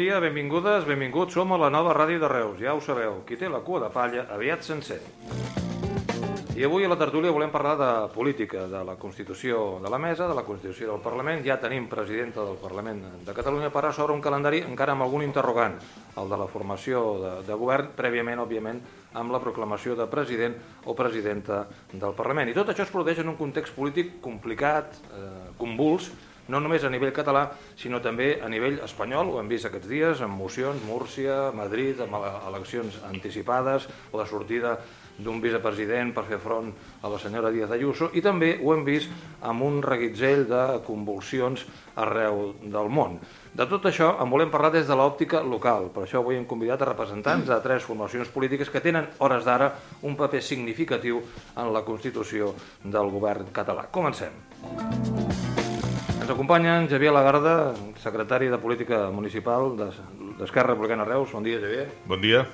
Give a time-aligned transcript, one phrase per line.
[0.00, 1.34] Dia, benvingudes, benvinguts.
[1.36, 3.18] Som a la nova ràdio de Reus, ja ho sabeu.
[3.28, 4.96] Qui té la cua de palla, aviat sencer.
[6.56, 10.24] I avui a la tertúlia volem parlar de política, de la Constitució de la Mesa,
[10.24, 11.44] de la Constitució del Parlament.
[11.44, 15.76] Ja tenim presidenta del Parlament de Catalunya, però s'obre un calendari encara amb algun interrogant,
[16.16, 18.80] el de la formació de, de govern, prèviament, òbviament,
[19.20, 20.56] amb la proclamació de president
[20.88, 22.48] o presidenta del Parlament.
[22.48, 25.30] I tot això es produeix en un context polític complicat, eh,
[25.60, 26.08] convuls,
[26.50, 27.46] no només a nivell català,
[27.78, 32.18] sinó també a nivell espanyol, ho hem vist aquests dies, amb mocions, Múrcia, Madrid, amb
[32.50, 34.78] eleccions anticipades, la sortida
[35.20, 36.70] d'un vicepresident per fer front
[37.02, 39.10] a la senyora Díaz Ayuso i també ho hem vist
[39.46, 41.66] amb un reguitzell de convulsions
[42.00, 43.18] arreu del món.
[43.52, 45.90] De tot això en volem parlar des de l'òptica local.
[45.94, 49.72] Per això avui hem convidat a representants de tres formacions polítiques que tenen, hores d'ara,
[50.06, 51.20] un paper significatiu
[51.56, 53.88] en la Constitució del govern català.
[53.90, 55.49] Comencem.
[56.30, 59.72] Ens acompanyen Javier Lagarda, secretari de Política Municipal
[60.38, 61.32] d'Esquerra Republicana Reus.
[61.34, 61.88] Bon dia, Javier.
[62.06, 62.44] Bon dia.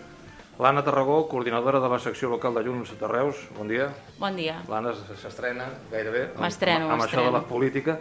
[0.56, 3.36] L'Anna Tarragó, coordinadora de la secció local de Junts de Reus.
[3.52, 3.90] Bon dia.
[4.16, 4.62] Bon dia.
[4.70, 6.48] L'Anna s'estrena gairebé amb,
[6.96, 7.98] amb això de la política.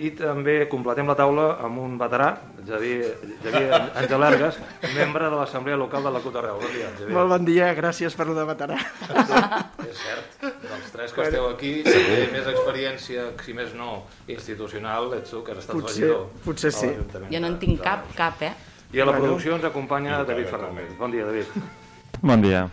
[0.00, 2.30] I també completem la taula amb un veterà,
[2.64, 3.10] Javier,
[3.44, 4.56] Javier Angelergues,
[4.94, 6.56] membre de l'Assemblea Local de la CUT Arreu.
[6.62, 7.12] Bon dia, Javier.
[7.18, 8.78] Molt bon dia, gràcies per lo de veterà.
[8.80, 14.06] Sí, és cert, dels tres que esteu aquí, si té més experiència, si més no,
[14.24, 16.26] institucional, ets tu, que has estat potser, regidor.
[16.48, 16.92] Potser sí.
[17.28, 18.54] Jo no en tinc cap, cap, eh?
[18.96, 20.96] I a la producció ens acompanya David Fernández.
[20.98, 21.60] Bon dia, David.
[22.24, 22.64] Bon dia.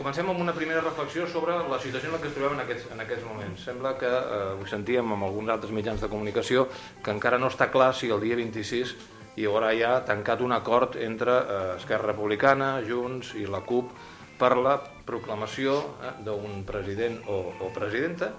[0.00, 2.86] Comencem amb una primera reflexió sobre la situació en la que ens trobem en aquests,
[2.94, 3.64] en aquests moments.
[3.68, 6.62] Sembla que, eh, ho sentíem amb alguns altres mitjans de comunicació,
[7.04, 8.94] que encara no està clar si el dia 26
[9.36, 13.92] hi haurà ja tancat un acord entre eh, Esquerra Republicana, Junts i la CUP
[14.38, 14.78] per la
[15.10, 18.30] proclamació eh, d'un president o, o presidenta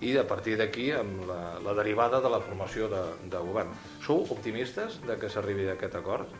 [0.00, 3.76] i a partir d'aquí amb la, la derivada de la formació de, de govern.
[4.00, 6.32] Sou optimistes de que s'arribi a aquest acord?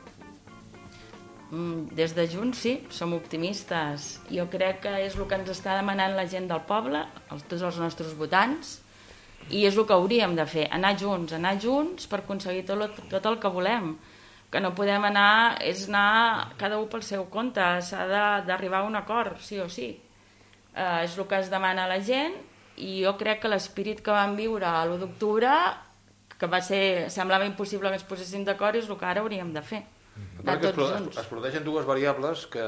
[1.51, 4.21] Mm, des de Junts sí, som optimistes.
[4.31, 7.03] Jo crec que és el que ens està demanant la gent del poble,
[7.35, 8.77] els, tots els nostres votants,
[9.51, 13.27] i és el que hauríem de fer, anar junts, anar junts per aconseguir tot, tot
[13.27, 13.97] el que volem.
[14.51, 18.07] Que no podem anar, és anar cada un pel seu compte, s'ha
[18.47, 19.91] d'arribar a un acord, sí o sí.
[20.75, 22.37] Eh, és el que es demana a la gent
[22.79, 25.51] i jo crec que l'espírit que vam viure l'1 d'octubre,
[26.39, 29.63] que va ser, semblava impossible que ens poséssim d'acord, és el que ara hauríem de
[29.67, 29.83] fer.
[30.45, 32.65] Perquè es, es, es dues variables que,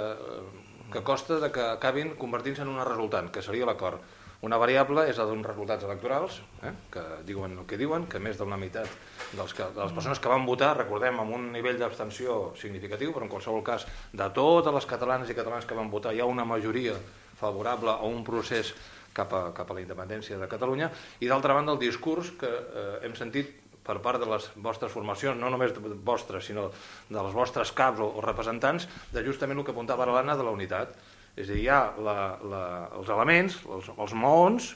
[0.93, 4.03] que costa de que acabin convertint-se en una resultant, que seria l'acord.
[4.43, 8.41] Una variable és la d'uns resultats electorals, eh, que diuen el que diuen, que més
[8.41, 8.91] d'una meitat
[9.39, 13.29] dels que, de les persones que van votar, recordem, amb un nivell d'abstenció significatiu, però
[13.29, 16.45] en qualsevol cas, de totes les catalanes i catalans que van votar, hi ha una
[16.45, 16.97] majoria
[17.39, 18.75] favorable a un procés
[19.15, 20.91] cap a, cap a la independència de Catalunya,
[21.23, 25.39] i d'altra banda el discurs que eh, hem sentit per part de les vostres formacions,
[25.41, 25.75] no només
[26.07, 26.69] vostres, sinó
[27.09, 30.55] de les vostres caps o, o representants, de justament el que apuntava l'Anna de la
[30.55, 30.95] unitat.
[31.33, 32.65] És a dir, hi ha la, la,
[32.99, 34.75] els elements, els, els maons,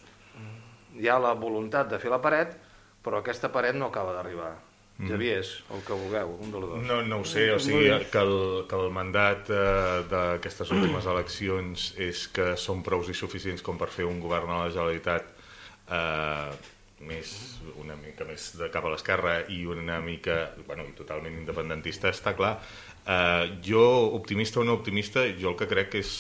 [0.97, 2.56] hi ha la voluntat de fer la paret,
[3.05, 4.55] però aquesta paret no acaba d'arribar.
[4.97, 5.11] Mm.
[5.11, 6.84] Javier, és el que vulgueu, un dels dos.
[6.89, 11.91] No, no ho sé, o sigui, que el, que el mandat eh, d'aquestes últimes eleccions
[12.00, 15.28] és que són prous i suficients com per fer un govern a la Generalitat
[15.93, 16.72] eh,
[17.05, 17.33] més,
[17.77, 22.57] una mica més de cap a l'esquerra i una mica, bueno, totalment independentista, està clar.
[23.05, 23.84] Eh, jo,
[24.17, 26.15] optimista o no optimista, jo el que crec que és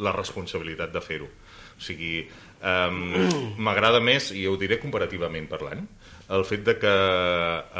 [0.00, 1.28] la responsabilitat de fer-ho.
[1.74, 2.22] O sigui,
[2.64, 5.84] m'agrada més, i ho diré comparativament parlant,
[6.32, 6.92] el fet de que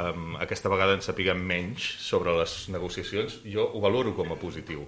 [0.02, 4.84] um, aquesta vegada ens sapiguem menys sobre les negociacions, jo ho valoro com a positiu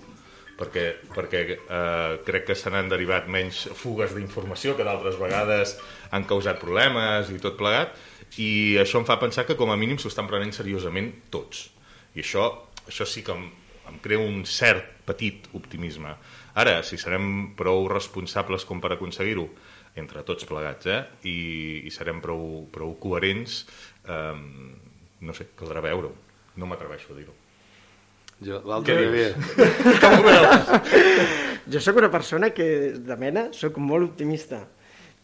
[0.56, 5.76] perquè, perquè eh, crec que se n'han derivat menys fugues d'informació que d'altres vegades
[6.10, 7.94] han causat problemes i tot plegat,
[8.42, 11.68] i això em fa pensar que com a mínim s'ho estan prenent seriosament tots.
[12.16, 12.48] I això,
[12.88, 13.46] això sí que em,
[13.90, 16.16] em crea un cert petit optimisme.
[16.56, 19.46] Ara, si serem prou responsables com per aconseguir-ho,
[19.96, 21.00] entre tots plegats, eh?
[21.28, 21.38] I,
[21.88, 23.62] i serem prou, prou coherents,
[24.04, 24.36] eh,
[25.24, 26.12] no sé, caldrà veure-ho.
[26.60, 27.45] No m'atreveixo a dir-ho.
[28.44, 29.30] Jo, l'altre dia...
[30.02, 30.72] Com ho veus?
[31.72, 32.66] jo sóc una persona que,
[33.00, 34.60] de mena, sóc molt optimista,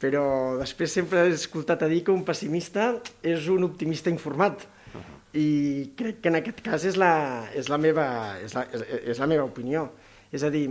[0.00, 0.24] però
[0.60, 4.64] després sempre he escoltat a dir que un pessimista és un optimista informat.
[4.64, 5.18] Uh -huh.
[5.38, 5.48] I
[5.96, 9.26] crec que en aquest cas és la, és la, meva, és la, és, és la
[9.26, 9.90] meva opinió.
[10.32, 10.70] És a dir,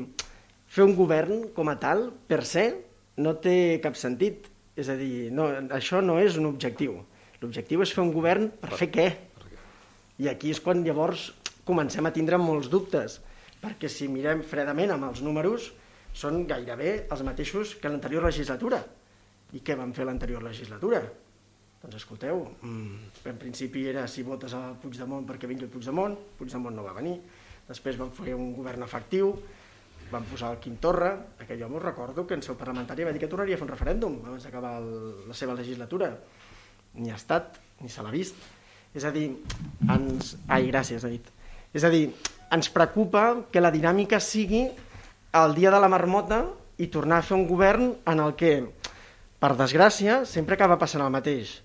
[0.67, 2.75] fer un govern com a tal, per se,
[3.17, 4.49] no té cap sentit.
[4.75, 7.05] És a dir, no, això no és un objectiu.
[7.41, 9.17] L'objectiu és fer un govern per, per fer què?
[10.17, 11.33] I aquí és quan llavors
[11.71, 13.21] comencem a tindre molts dubtes,
[13.61, 15.71] perquè si mirem fredament amb els números,
[16.13, 18.81] són gairebé els mateixos que l'anterior legislatura.
[19.55, 21.01] I què van fer l'anterior legislatura?
[21.81, 26.75] Doncs escolteu, mm, en principi era si votes a Puigdemont perquè vingui el Puigdemont, Puigdemont
[26.75, 27.15] no va venir,
[27.67, 29.33] després van fer un govern efectiu,
[30.11, 33.21] van posar el Quim Torra, aquell home us recordo que en seu parlamentària va dir
[33.23, 36.11] que tornaria a fer un referèndum abans d'acabar la seva legislatura.
[36.95, 38.35] Ni ha estat, ni se l'ha vist.
[38.93, 39.29] És a dir,
[39.87, 40.35] ens...
[40.51, 41.31] Ai, gràcies, David.
[41.73, 42.09] És a dir,
[42.51, 44.65] ens preocupa que la dinàmica sigui
[45.39, 46.43] el dia de la marmota
[46.81, 48.55] i tornar a fer un govern en el que,
[49.39, 51.59] per desgràcia, sempre acaba passant el mateix.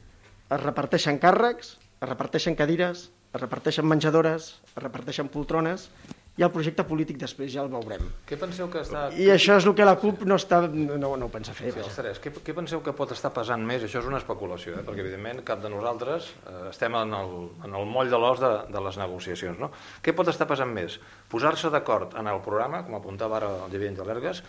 [0.47, 5.91] Es reparteixen càrrecs, es reparteixen cadires, es reparteixen menjadores, es reparteixen poltrones
[6.36, 8.02] i el projecte polític després ja el veurem.
[8.28, 9.06] Què penseu que està...
[9.16, 11.72] I això és el que la CUP no, està, no, no ho pensa fer.
[11.72, 12.04] Sí.
[12.22, 13.86] Què, què penseu que pot estar pesant més?
[13.86, 14.84] Això és una especulació, eh?
[14.84, 18.52] perquè evidentment cap de nosaltres eh, estem en el, en el moll de l'os de,
[18.68, 19.62] de les negociacions.
[19.62, 19.70] No?
[20.04, 20.98] Què pot estar pesant més?
[21.32, 24.42] Posar-se d'acord en el programa, com apuntava ara el Javier Angelergues,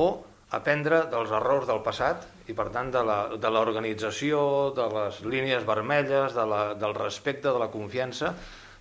[0.00, 0.08] o
[0.54, 4.38] aprendre dels errors del passat i, per tant, de l'organització,
[4.72, 8.32] de, de les línies vermelles, de la, del respecte, de la confiança,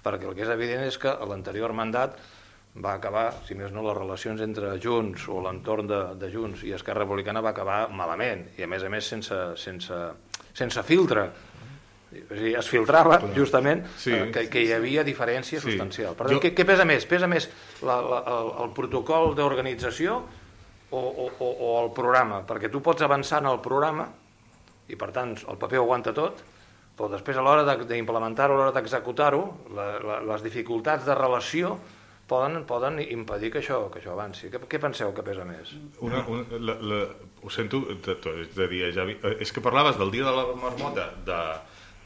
[0.03, 2.15] perquè el que és evident és que l'anterior mandat
[2.81, 6.73] va acabar, si més no, les relacions entre Junts o l'entorn de, de Junts i
[6.73, 9.99] Esquerra Republicana va acabar malament i a més a més sense, sense,
[10.57, 11.27] sense filtre.
[12.13, 13.31] És dir, es filtrava Clar.
[13.33, 14.13] justament sí.
[14.13, 15.65] eh, que, que hi havia diferència sí.
[15.65, 16.17] substancial.
[16.17, 16.41] Per tant, jo...
[16.41, 17.05] què, què pesa més?
[17.09, 17.49] Pesa més
[17.81, 22.43] la, la, el, el protocol d'organització o, o, o, o el programa?
[22.49, 24.09] Perquè tu pots avançar en el programa
[24.89, 26.41] i per tant el paper ho aguanta tot,
[26.97, 29.43] però després a l'hora d'implementar-ho, a l'hora d'executar-ho,
[30.29, 31.77] les dificultats de relació
[32.27, 34.49] poden, poden impedir que això, que això avanci.
[34.51, 35.75] Què, què penseu que pesa més?
[36.05, 36.99] Una, una, la, la,
[37.43, 38.17] ho sento de,
[38.55, 41.41] de dir, Javi, eh, és que parlaves del dia de la marmota de,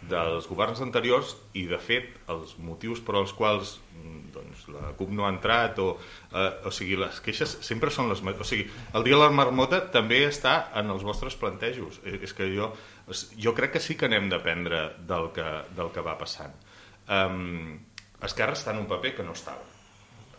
[0.05, 5.13] dels governs anteriors i de fet els motius per als quals mm, doncs, la CUP
[5.15, 5.87] no ha entrat o,
[6.31, 9.81] eh, o sigui, les queixes sempre són les o sigui, el dia de la marmota
[9.93, 12.69] també està en els vostres plantejos eh, és que jo,
[13.41, 16.53] jo crec que sí que anem d'aprendre del, que, del que va passant
[17.09, 17.73] um,
[18.21, 19.76] Esquerra està en un paper que no estava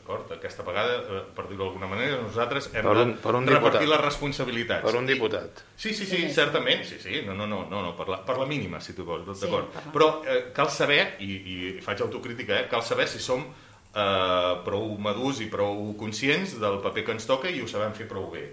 [0.08, 0.30] D'acord?
[0.32, 3.82] Aquesta vegada, eh, per dir-ho d'alguna manera, nosaltres hem per un, per un de repartir
[3.82, 3.90] diputat.
[3.92, 4.84] les responsabilitats.
[4.86, 5.60] Per un diputat.
[5.76, 8.46] Sí, sí, sí, certament, sí, sí, no, no, no, no, no per, la, per la
[8.48, 9.68] mínima, si tu vols, d'acord.
[9.74, 14.54] Sí, Però eh, cal saber, i, i faig autocrítica, eh, cal saber si som eh,
[14.64, 18.30] prou madurs i prou conscients del paper que ens toca i ho sabem fer prou
[18.32, 18.46] bé.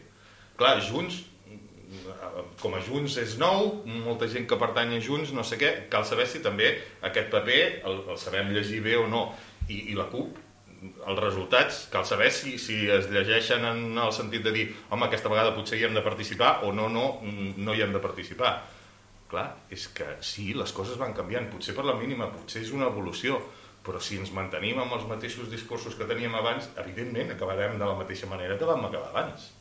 [0.59, 1.23] Clar, Junts,
[2.59, 6.03] com a Junts és nou, molta gent que pertany a Junts, no sé què, cal
[6.03, 9.29] saber si també aquest paper el, el sabem llegir bé o no.
[9.71, 10.43] I, i la CUP
[11.07, 15.31] els resultats, cal saber si, si es llegeixen en el sentit de dir home, aquesta
[15.31, 18.55] vegada potser hi hem de participar o no, no, no hi hem de participar.
[19.29, 22.91] Clar, és que sí, les coses van canviant, potser per la mínima, potser és una
[22.91, 23.41] evolució,
[23.85, 27.97] però si ens mantenim amb els mateixos discursos que teníem abans, evidentment acabarem de la
[27.97, 29.51] mateixa manera que vam acabar abans.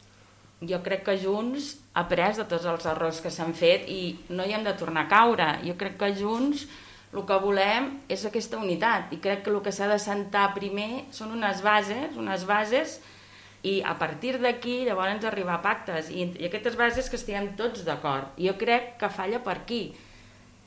[0.64, 4.46] Jo crec que Junts ha après de tots els errors que s'han fet i no
[4.46, 5.48] hi hem de tornar a caure.
[5.66, 6.64] Jo crec que Junts
[7.14, 11.06] el que volem és aquesta unitat i crec que el que s'ha de sentar primer
[11.14, 12.98] són unes bases, unes bases
[13.64, 17.84] i a partir d'aquí llavors arribar a pactes i, i aquestes bases que estiguem tots
[17.86, 18.34] d'acord.
[18.36, 19.84] Jo crec que falla per aquí.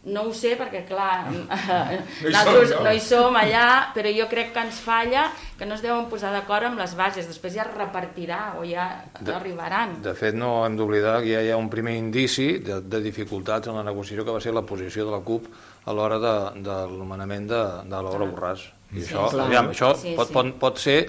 [0.08, 1.42] No ho sé perquè, clar, no
[2.24, 2.84] nosaltres no.
[2.86, 5.26] no hi som allà, però jo crec que ens falla
[5.58, 7.28] que no es deuen posar d'acord amb les bases.
[7.28, 8.88] Després ja es repartirà o ja
[9.20, 9.98] de, arribaran.
[10.06, 13.68] De fet, no hem d'oblidar que ja hi ha un primer indici de, de dificultats
[13.68, 15.52] en la negociació que va ser la posició de la CUP
[15.88, 18.68] a l'hora de, de l'anomenament de, de l'obra Borràs.
[18.94, 20.38] I sí, això, aviam, això sí, pot, sí.
[20.38, 21.00] Pot, pot ser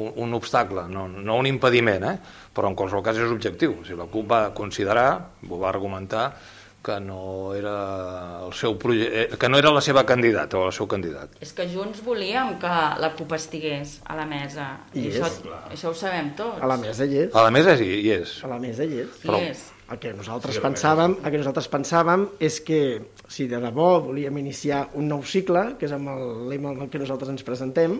[0.00, 2.16] un, un obstacle, no, no un impediment, eh?
[2.54, 3.80] però en qualsevol cas és objectiu.
[3.86, 5.08] Si la CUP va considerar,
[5.48, 6.30] ho va argumentar,
[6.84, 7.74] que no era
[8.44, 11.38] el seu eh, que no era la seva candidata o el seu candidat.
[11.40, 14.68] És que Junts volíem que la CUP estigués a la mesa.
[14.92, 15.30] I, I això,
[15.72, 16.60] això ho sabem tots.
[16.60, 17.32] A la mesa hi és.
[17.32, 18.36] A la mesa hi, hi és.
[18.44, 19.16] A la mesa hi és.
[19.24, 19.64] Però, hi és.
[19.94, 22.78] El que nosaltres sí, pensàvem, el que nosaltres pensàvem és que
[23.28, 26.92] si de debò volíem iniciar un nou cicle, que és amb el lema amb el
[26.92, 27.98] que nosaltres ens presentem,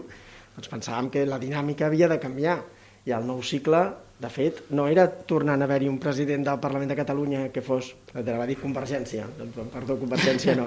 [0.55, 2.63] doncs pensàvem que la dinàmica havia de canviar.
[3.05, 3.83] I el nou cicle,
[4.25, 7.93] de fet, no era tornant a haver-hi un president del Parlament de Catalunya que fos,
[8.15, 9.27] de va dir Convergència,
[9.73, 10.67] perdó, Convergència no,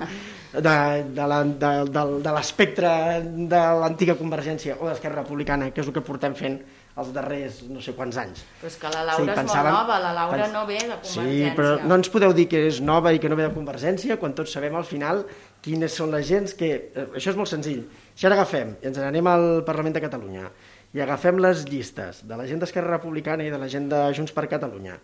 [0.53, 0.75] de,
[1.17, 2.91] de, la, de, de, de l'espectre
[3.25, 6.61] de l'antiga Convergència o d'Esquerra Republicana, que és el que portem fent
[6.97, 8.41] els darrers no sé quants anys.
[8.61, 10.55] Però és que la Laura sí, és pensàvem, molt nova, la Laura pens...
[10.55, 11.27] no ve de Convergència.
[11.27, 14.17] Sí, però no ens podeu dir que és nova i que no ve de Convergència
[14.21, 15.25] quan tots sabem al final
[15.65, 16.71] quines són les gens que...
[16.89, 17.85] Eh, això és molt senzill.
[18.17, 20.49] Si ara agafem i ens n'anem al Parlament de Catalunya
[20.97, 24.33] i agafem les llistes de la gent d'Esquerra Republicana i de la gent de Junts
[24.33, 24.97] per Catalunya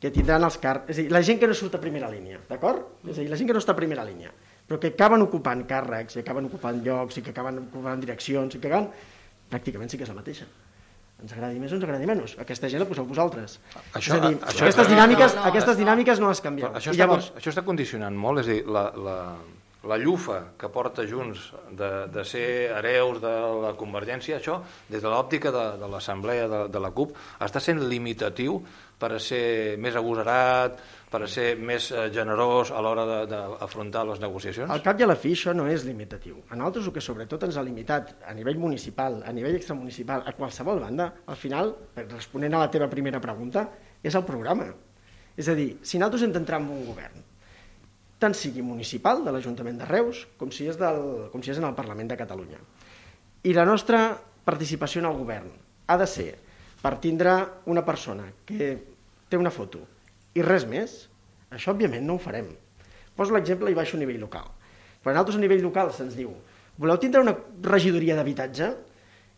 [0.00, 0.88] que tindran els càrrecs...
[0.92, 2.86] És a dir, la gent que no surt a primera línia, d'acord?
[3.04, 4.32] És a dir, la gent que no està a primera línia,
[4.68, 8.62] però que acaben ocupant càrrecs, i acaben ocupant llocs, i que acaben ocupant direccions, i
[8.62, 8.88] que acaben...
[9.50, 10.46] Pràcticament sí que és la mateixa
[11.20, 12.34] ens agradi més o ens agradi menys.
[12.40, 13.58] Aquesta gent la poseu vosaltres.
[13.92, 15.80] Això- és a dir, això- aquestes, dinàmiques, no, no, aquestes no.
[15.82, 16.70] dinàmiques no les canvieu.
[16.72, 19.16] Això I està, llavors, això està condicionant molt, és a dir, la, la,
[19.88, 22.46] la llufa que porta Junts de, de ser
[22.76, 23.32] hereus de
[23.62, 24.58] la Convergència, això,
[24.90, 28.58] des de l'òptica de, de l'Assemblea de, de la CUP, està sent limitatiu
[29.00, 30.76] per a ser més agosarat,
[31.10, 34.68] per a ser més eh, generós a l'hora d'afrontar les negociacions?
[34.70, 36.42] al cap i a la fi això no és limitatiu.
[36.50, 40.36] A nosaltres el que sobretot ens ha limitat a nivell municipal, a nivell extramunicipal, a
[40.36, 41.72] qualsevol banda, al final,
[42.04, 43.64] responent a la teva primera pregunta,
[44.04, 44.68] és el programa.
[45.40, 47.29] És a dir, si nosaltres hem d'entrar en un govern,
[48.20, 51.66] tant sigui municipal de l'Ajuntament de Reus com si, és del, com si és en
[51.68, 52.60] el Parlament de Catalunya.
[53.48, 54.12] I la nostra
[54.44, 55.50] participació en el govern
[55.88, 56.30] ha de ser
[56.80, 57.34] per tindre
[57.72, 58.70] una persona que
[59.28, 59.80] té una foto
[60.36, 61.06] i res més,
[61.50, 62.50] això òbviament no ho farem.
[63.16, 64.46] Poso l'exemple i baixo a nivell local.
[65.02, 66.34] Quan nosaltres a nivell local se'ns diu
[66.80, 67.34] voleu tindre una
[67.66, 68.68] regidoria d'habitatge?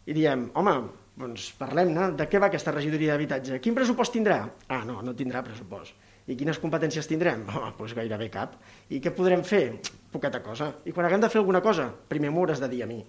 [0.06, 0.74] I diem, home,
[1.18, 3.58] doncs parlem-ne, de què va aquesta regidoria d'habitatge?
[3.62, 4.42] Quin pressupost tindrà?
[4.68, 5.94] Ah, no, no tindrà pressupost.
[6.31, 7.45] I quines competències tindrem?
[7.57, 8.55] Oh, doncs gairebé cap.
[8.91, 9.64] I què podrem fer?
[10.12, 10.73] Poqueta cosa.
[10.87, 13.00] I quan haguem de fer alguna cosa, primer m'ho hauràs de dir a mi.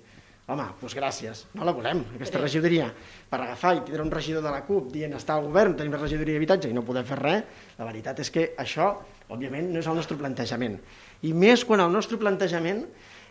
[0.43, 2.89] Home, doncs gràcies, no la volem, aquesta regidoria.
[3.31, 6.01] Per agafar i tindre un regidor de la CUP dient està al govern, tenim la
[6.01, 8.89] regidoria d'habitatge i no podem fer res, la veritat és que això,
[9.31, 10.75] òbviament, no és el nostre plantejament.
[11.23, 12.83] I més quan el nostre plantejament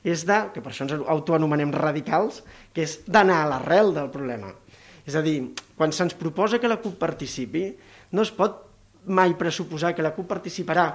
[0.09, 2.41] és de, que per això ens autoanomenem radicals,
[2.73, 4.55] que és d'anar a l'arrel del problema.
[5.05, 5.37] És a dir,
[5.77, 7.69] quan se'ns proposa que la CUP participi,
[8.17, 8.72] no es pot
[9.07, 10.93] mai pressuposar que la CUP participarà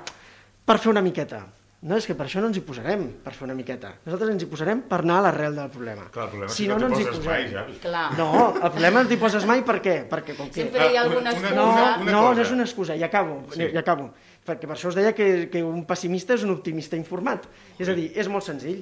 [0.66, 1.46] per fer una miqueta.
[1.88, 3.92] No, és que per això no ens hi posarem, per fer una miqueta.
[4.04, 6.08] Nosaltres ens hi posarem per anar a l'arrel del problema.
[6.12, 7.32] Clar, el problema si és que no, no no ens hi poses posem.
[7.32, 7.76] mai, Javi.
[7.84, 8.06] Clar.
[8.18, 9.94] No, el problema no t'hi poses mai per què?
[10.10, 10.64] Perquè com que...
[10.66, 11.54] Sempre hi ha Ah, alguna una- excusa.
[11.56, 13.60] No, una no, no és una excusa, i acabo, Sí.
[13.62, 13.70] sí.
[13.74, 14.10] i acabo.
[14.48, 17.46] Perquè per això us deia que, que un pessimista és un optimista informat.
[17.78, 18.82] És a dir, és molt senzill.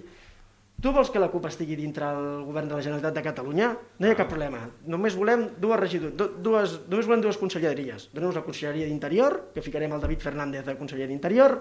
[0.86, 3.72] Tu vols que la CUP estigui dintre el govern de la Generalitat de Catalunya?
[3.98, 4.60] No hi ha cap problema.
[4.86, 6.14] Només volem dues regidors,
[6.46, 8.04] dues, dues, volem dues conselleries.
[8.14, 11.56] Donem la Conselleria d'Interior, que ficarem el David Fernández de Conselleria d'Interior,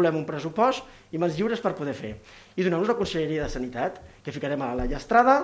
[0.00, 2.14] volem un pressupost i mans lliures per poder fer.
[2.56, 5.36] I donem la Conselleria de Sanitat, que ficarem a la Llastrada,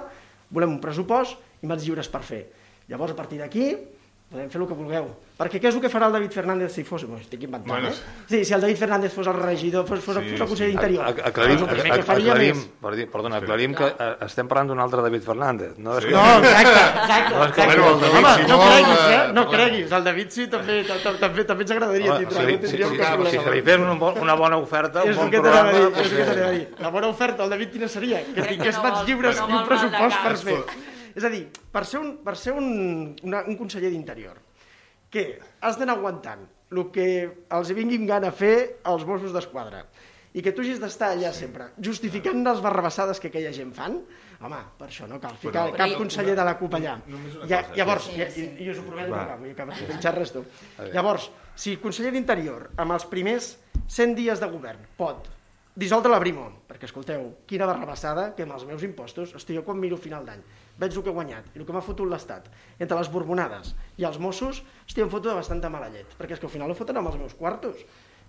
[0.49, 2.41] volem un pressupost i mans lliures per fer.
[2.89, 3.69] Llavors, a partir d'aquí,
[4.31, 5.07] podem fer el que vulgueu.
[5.37, 7.03] Perquè què és el que farà el David Fernández si fos...
[7.05, 8.25] Bueno, estic inventant, Bueno, eh?
[8.27, 10.77] Sí, si el David Fernández fos el regidor, fos, fos, Sí, fos el conseller sí.
[10.79, 11.05] d'Interior.
[11.05, 14.81] A- Aclarim, doncs el que faria aclarim, més- perdona, aclarim que eh, estem parlant d'un
[14.81, 15.75] altre David Fernández.
[15.77, 16.09] No, és Sí.
[16.09, 16.15] que...
[16.17, 16.73] No, exacte,
[17.05, 17.35] exacte.
[17.37, 17.67] No, és que- exacte.
[17.67, 19.13] Bueno, el David, Home, si no vol, creguis, eh?
[19.21, 22.49] eh, No creguis, el David sí també, també, també, també ens agradaria tindre, si, no
[22.49, 25.41] si, si, si, si, se li fes una, bo- una bona oferta, un bon que
[25.45, 25.71] programa...
[25.73, 26.67] dir, és el que doncs, t'anava a dir.
[26.81, 28.25] La bona oferta, el David, quina seria?
[28.25, 30.61] Que que tingués mans lliures i un pressupost per fer.
[31.17, 34.37] És a dir, per ser un, per ser un, una, un conseller d'Interior,
[35.11, 36.43] que has d'anar aguantant
[36.75, 37.07] el que
[37.57, 39.85] els vinguin gana fer als Mossos d'Esquadra
[40.37, 43.95] i que tu hagis d'estar allà sempre justificant les barrabassades que aquella gent fan,
[44.45, 46.99] home, per això no cal ficar Però- cap conseller de la CUP allà.
[47.09, 48.45] Una Ja, llavors, Sí, sí.
[48.59, 49.39] i, i us ho prometo, Va.
[49.41, 50.45] que acabo, que t'hi res tu.
[50.93, 53.55] Llavors, si el conseller d'Interior, amb els primers
[53.89, 55.31] 100 dies de govern, pot
[55.75, 59.81] dissoldre la Brimo, perquè escolteu, quina barrabassada que amb els meus impostos, hosti, jo quan
[59.81, 60.43] miro a final d'any,
[60.81, 64.07] veig el que he guanyat i el que m'ha fotut l'Estat, entre les borbonades i
[64.09, 66.79] els Mossos, hosti, em foto de bastanta mala llet, perquè és que al final ho
[66.79, 67.81] foten amb els meus quartos,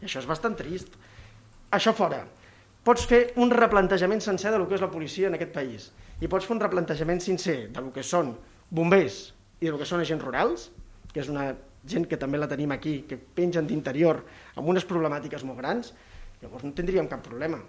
[0.01, 0.93] i això és bastant trist.
[1.75, 2.21] Això fora,
[2.87, 5.89] pots fer un replantejament sencer de lo que és la policia en aquest país,
[6.21, 8.35] i pots fer un replantejament sincer de lo que són
[8.69, 10.69] bombers i de lo que són agents rurals,
[11.13, 11.51] que és una
[11.87, 14.23] gent que també la tenim aquí, que pengen d'interior
[14.55, 15.93] amb unes problemàtiques molt grans,
[16.41, 17.59] llavors no tindríem cap problema.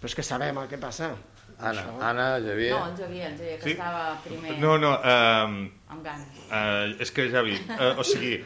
[0.00, 1.14] Però és que sabem el que passa.
[1.58, 2.72] Anna, Això- Anna, Javier...
[2.74, 3.70] No, el Javier, el Javier, que Sí?
[3.72, 6.40] estava primer No, no, eh, amb ganes.
[6.50, 8.40] Uh, és que, Javi, uh, o sigui,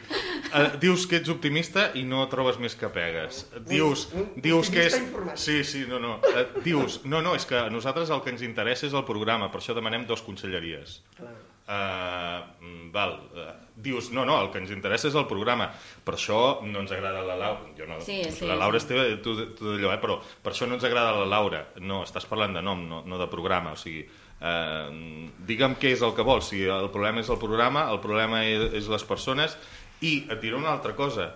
[0.53, 3.43] uh, dius que ets optimista i no trobes més que pegues.
[3.67, 4.97] Dius, un dius que és...
[5.01, 5.37] informat.
[5.41, 6.17] Sí, sí, no, no.
[6.21, 9.49] Uh, dius, no, no, és que a nosaltres el que ens interessa és el programa,
[9.51, 11.01] per això demanem dos conselleries.
[11.17, 11.33] Clar.
[11.69, 15.67] Uh, val, uh, dius, no, no, el que ens interessa és el programa.
[16.05, 17.67] Per això no ens agrada la Laura.
[17.77, 18.87] Jo no, Sí, sí, la Laura sí.
[18.87, 19.99] és teva, tu, tu d'allò, eh?
[20.01, 21.61] però per això no ens agrada la Laura.
[21.77, 23.75] No, estàs parlant de nom, no, no de programa.
[23.77, 26.49] O sigui, eh, digue'm què és el que vols.
[26.49, 29.53] Si el problema és el programa, el problema és, és les persones,
[30.01, 31.35] i et diré una altra cosa,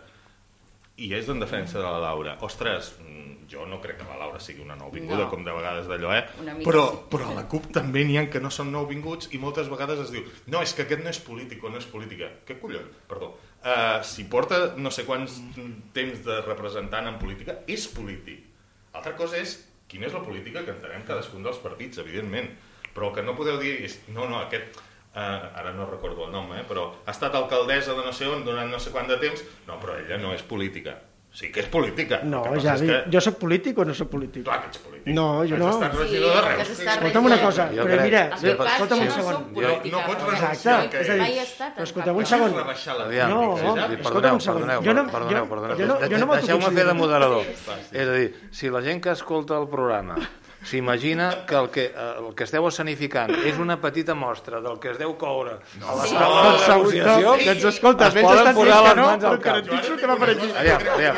[0.98, 2.38] i és en defensa de la Laura.
[2.46, 5.30] Ostres, mm, jo no crec que la Laura sigui una nouvinguda, No.
[5.30, 6.26] com de vegades d'allò, eh?
[6.64, 6.98] Però, sí.
[7.10, 10.12] però a la CUP també n'hi ha que no són nouvinguts i moltes vegades es
[10.12, 12.30] diu no, és que aquest no és polític o no és política.
[12.46, 12.90] Què collons?
[13.08, 13.34] Perdó.
[13.64, 15.40] Uh, si porta no sé quants
[15.94, 18.44] temps de representant en política, és polític.
[18.94, 19.58] Altra cosa és
[19.88, 22.50] quina és la política que entenem cadascun dels partits, evidentment.
[22.94, 24.78] Però el que no podeu dir és no, no, aquest
[25.14, 25.20] Uh,
[25.60, 28.66] ara no recordo el nom, eh, però ha estat alcaldessa de no sé on durant
[28.72, 30.96] no sé quant de temps, no, però ella no és política.
[31.34, 32.20] Sí que és política.
[32.24, 33.12] No, que Javi, és que...
[33.14, 34.44] jo sóc polític o no sóc polític?
[34.46, 35.14] Clar que ets polític.
[35.14, 35.68] No, jo no.
[35.70, 36.68] Has estat Sí, regidor de que Reus.
[36.70, 39.24] s'està Escolta'm una cosa, Jo però crec- mira, que passa escolta'm és un jo no
[39.30, 39.46] segon.
[39.54, 39.96] política.
[39.98, 42.52] No pots renunciar al que és a dir, Mai estat però escolteu cap un segon.
[42.54, 44.62] No, no, escolta'm perdoneu, un segon.
[44.62, 45.78] perdoneu, Jo no- perdoneu, jo- perdoneu.
[45.78, 47.46] jo no- jo no Deixeu-me fer de moderador.
[47.92, 50.16] És a dir, si la gent que escolta el programa
[50.64, 54.98] s'imagina que el, que el que esteu escenificant és una petita mostra del que es
[54.98, 56.16] deu coure a la Sí.
[56.16, 59.40] sala Doncs de no, negociació, doncs escolta, es poden estan posar les no, mans al
[59.40, 59.44] cap.
[59.66, 60.52] garantitzo que va per aquí.
[60.58, 61.16] Aviam, aviam.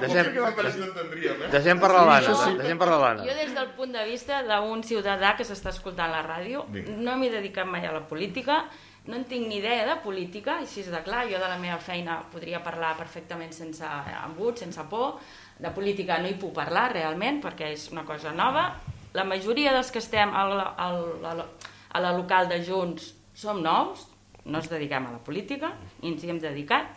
[0.00, 1.48] Deixem- eh?
[1.50, 2.54] Deixem parlar l'Anna, sí.
[2.58, 3.24] deixem parlar l'Anna.
[3.26, 6.64] Jo des del punt de vista d'un ciutadà que s'està escoltant la ràdio,
[6.98, 8.64] no m'he dedicat mai a la política,
[9.06, 11.78] no en tinc ni idea de política, així és de clar, jo de la meva
[11.78, 13.84] feina podria parlar perfectament sense
[14.26, 15.18] embut, sense por,
[15.60, 18.70] de política no hi puc parlar realment perquè és una cosa nova.
[19.16, 21.00] La majoria dels que estem al, al,
[21.30, 21.44] al,
[21.90, 24.06] a la local de Junts som nous,
[24.44, 26.92] no ens dediquem a la política, i ens hi hem dedicat,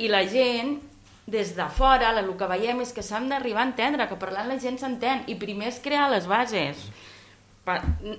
[0.00, 0.78] i la gent
[1.30, 4.58] des de fora el que veiem és que s'han d'arribar a entendre, que parlant la
[4.58, 6.88] gent s'entén, i primer és crear les bases.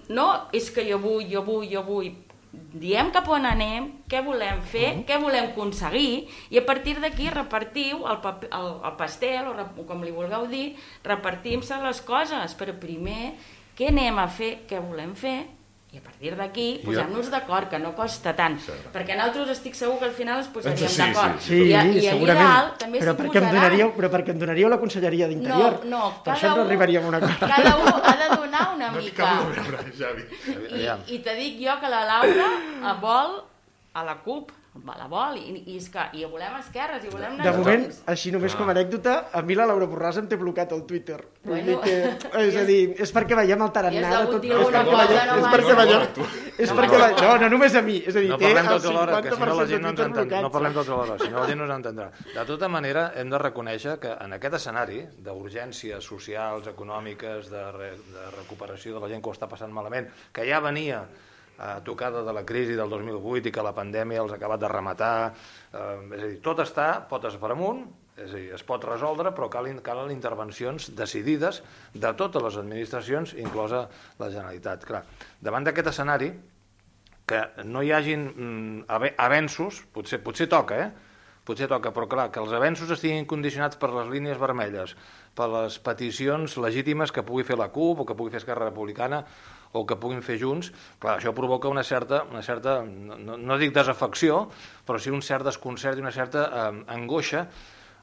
[0.10, 2.13] No és que jo vull, jo vull, jo vull.
[2.51, 8.03] Diem cap on anem, què volem fer, què volem aconseguir, i a partir d'aquí repartiu
[8.03, 10.65] el, paper, el, el pastel, o com li vulgueu dir,
[11.08, 13.36] repartim-se les coses, però primer
[13.79, 15.38] què anem a fer, què volem fer,
[15.91, 18.55] i a partir d'aquí posem-nos d'acord, que no costa tant.
[18.93, 21.39] Perquè nosaltres estic segur que al final es posaríem Sí, sí, d'acord.
[21.39, 22.48] sí, Sí, I, a- I allà segurament.
[22.48, 23.55] dalt també però, s'hi perquè em posaran.
[23.55, 25.81] donaríeu, però perquè em donaríeu la Conselleria d'Interior.
[25.83, 27.39] No, no, Per cada això no arribaríem a un acord.
[27.39, 29.33] Cada un ha de donar una No t'hi mica.
[29.36, 30.24] de veure, Javi.
[30.79, 32.48] I, I te dic jo que la Laura
[32.83, 33.43] a vol
[33.93, 37.51] a la CUP, la vol, i, i, és que, i volem esquerres, i volem De
[37.51, 37.98] moment, junts.
[38.08, 41.18] així només com a anècdota, a mi la Laura Borràs em té blocat al Twitter.
[41.44, 41.82] Bueno.
[41.84, 41.96] que,
[42.40, 44.46] és a dir, és perquè veiem el tarannà de tot.
[44.48, 47.75] És perquè cosa, veiem, no és perquè veiem, No és perquè la, no, no només
[47.75, 49.66] a mi, és a dir, No té parlem el tots alhora, que si no la
[49.66, 52.08] 50% gent no entén, no parlem tots alhora, si no la gent no ens entendrà.
[52.36, 57.92] De tota manera, hem de reconèixer que en aquest escenari d'urgències socials, econòmiques, de, re,
[58.13, 61.01] de recuperació de la gent que ho està passant malament, que ja venia
[61.60, 64.70] eh, tocada de la crisi del 2008 i que la pandèmia els ha acabat de
[64.72, 65.16] rematar,
[65.74, 67.83] eh, és a dir, tot està potes per amunt,
[68.18, 71.61] és a dir, es pot resoldre, però calen, calen intervencions decidides
[71.94, 73.87] de totes les administracions, inclosa
[74.20, 74.83] la Generalitat.
[74.85, 75.05] Clar,
[75.42, 76.33] davant d'aquest escenari,
[77.31, 80.92] que no hi hagin mm, ave- avenços, potser, potser toca, eh?
[81.48, 84.94] Potser toca, però clar, que els avenços estiguin condicionats per les línies vermelles,
[85.33, 89.24] per les peticions legítimes que pugui fer la CUP o que pugui fer Esquerra Republicana
[89.74, 93.74] o que puguin fer Junts, clar, això provoca una certa, una certa no, no, dic
[93.75, 94.48] desafecció,
[94.88, 97.46] però sí un cert desconcert i una certa eh, angoixa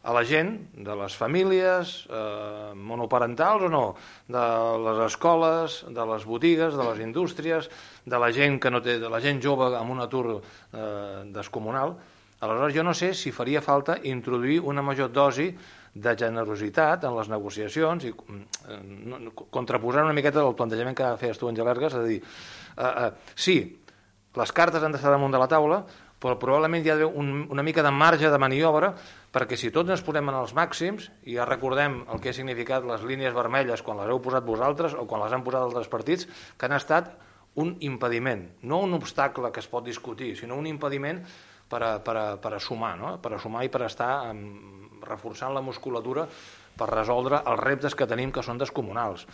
[0.09, 3.83] a la gent, de les famílies eh, monoparentals o no,
[4.31, 4.45] de
[4.87, 7.69] les escoles, de les botigues, de les indústries,
[8.07, 11.99] de la gent que no té, de la gent jove amb un atur eh, descomunal.
[12.39, 15.51] Aleshores, jo no sé si faria falta introduir una major dosi
[16.05, 21.15] de generositat en les negociacions i eh, no, no, contraposar una miqueta del plantejament que
[21.21, 22.19] feies tu, Àngel Ergas, és a dir,
[22.77, 23.59] eh, eh, sí,
[24.39, 25.83] les cartes han d'estar damunt de la taula,
[26.19, 28.91] però probablement hi ha un, una mica de marge de maniobra
[29.35, 32.87] perquè si tots ens posem en els màxims i ja recordem el que ha significat
[32.89, 36.27] les línies vermelles quan les heu posat vosaltres o quan les han posat altres partits,
[36.59, 37.13] que han estat
[37.59, 41.23] un impediment, no un obstacle que es pot discutir, sinó un impediment
[41.69, 43.17] per a, per a, per a sumar, no?
[43.23, 46.27] per a sumar i per estar um, reforçant la musculatura
[46.79, 49.27] per resoldre els reptes que tenim que són descomunals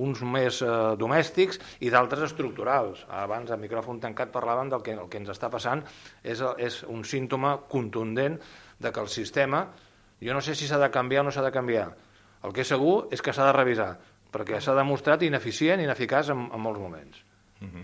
[0.00, 3.04] uns més eh, domèstics i d'altres estructurals.
[3.12, 5.82] Abans, a micròfon tancat, parlàvem del que el que ens està passant
[6.22, 8.38] és, és un símptoma contundent
[8.80, 9.66] de que el sistema,
[10.22, 11.90] jo no sé si s'ha de canviar o no s'ha de canviar.
[12.42, 13.92] El que és segur és que s'ha de revisar,
[14.32, 17.20] perquè s'ha demostrat ineficient ineficaç en, en molts moments.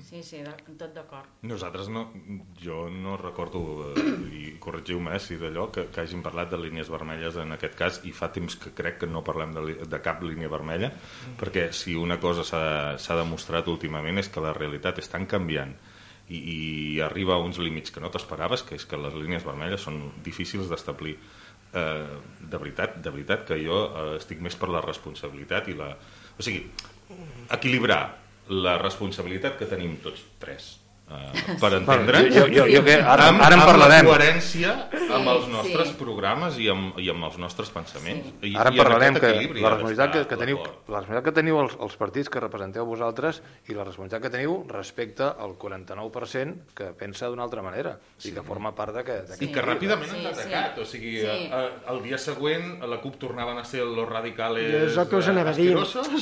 [0.02, 1.28] Sí, sí, de, tot d'acord.
[1.46, 2.06] Nosaltres no,
[2.62, 3.60] jo no recordo,
[3.92, 7.76] eh, i corregiu-me eh, si d'allò, que, que hagin parlat de línies vermelles en aquest
[7.78, 10.90] cas, i fa temps que crec que no parlem de, de cap línia vermella,
[11.38, 15.74] perquè si una cosa s'ha demostrat últimament és que la realitat és tan canviant
[16.28, 19.84] i, i arriba a uns límits que no t'esperaves, que és que les línies vermelles
[19.84, 21.16] són difícils d'establir.
[21.68, 25.90] Eh, de veritat, de veritat que jo eh, estic més per la responsabilitat i la...
[26.38, 26.62] O sigui,
[27.52, 30.68] equilibrar la responsabilitat que tenim tots tres
[31.10, 34.04] eh, per entendre'ns jo- jo- jo que- ara- amb, ara en amb parlarem.
[34.04, 34.72] la coherència
[35.08, 35.94] amb Sí, els nostres sí.
[35.98, 39.70] programes i amb, i amb els nostres pensaments I, Ara en amb parlarem que la
[39.70, 43.74] responsabilitat que, que teniu, la responsabilitat que teniu els, els partits que representeu vosaltres i
[43.74, 48.74] la responsabilitat que teniu respecte al 49% que pensa d'una altra manera i que forma
[48.76, 49.40] part d'aquest...
[49.42, 50.48] i que ràpidament Sí, ens ha sí.
[50.52, 51.26] atacat o sigui, Sí.
[51.26, 55.16] eh, el dia següent a la CUP tornaven a ser los radicales és el que
[55.16, 55.72] us anava a dir.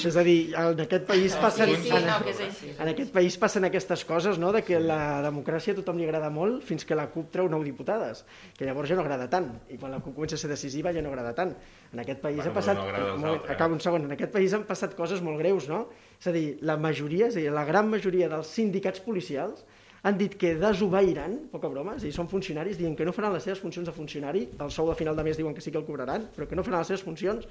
[0.07, 1.75] És a dir, en aquest país passen...
[1.77, 2.73] Sí, sí, en, no, que és així.
[2.79, 6.29] en aquest país passen aquestes coses, no?, de que la democràcia a tothom li agrada
[6.31, 8.25] molt fins que la CUP treu nou diputades.
[8.59, 11.03] Que llavors ja no agrada tant, i quan la CUP comença a ser decisiva ja
[11.05, 11.55] no agrada tant.
[11.93, 12.77] En aquest país Bueno, ha passat...
[12.77, 13.51] no altres.
[13.55, 15.87] acabo un segon, en aquest país han passat coses molt greus, no?
[16.21, 19.65] És a dir, la majoria, és a dir, la gran majoria dels sindicats policials
[20.07, 23.33] han dit que desobeiran, poca broma, és a dir, són funcionaris, diuen que no faran
[23.35, 25.79] les seves funcions de funcionari, el sou de final de mes diuen que sí que
[25.79, 27.49] el cobraran, però que no faran les seves funcions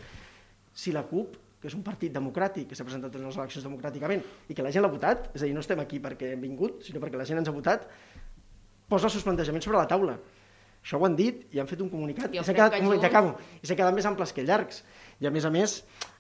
[0.76, 4.22] si la CUP, que és un partit democràtic, que s'ha presentat en les eleccions democràticament,
[4.50, 6.84] i que la gent l'ha votat, és a dir, no estem aquí perquè hem vingut,
[6.86, 7.88] sinó perquè la gent ens ha votat,
[8.88, 10.20] posa els seus plantejaments sobre la taula.
[10.86, 12.30] Això ho han dit i han fet un comunicat.
[12.30, 14.34] Jo I s'ha quedat, que un moment, Junts- ja acabo, i s'ha quedat més amples
[14.38, 14.84] que llargs.
[15.20, 15.80] I a més a més,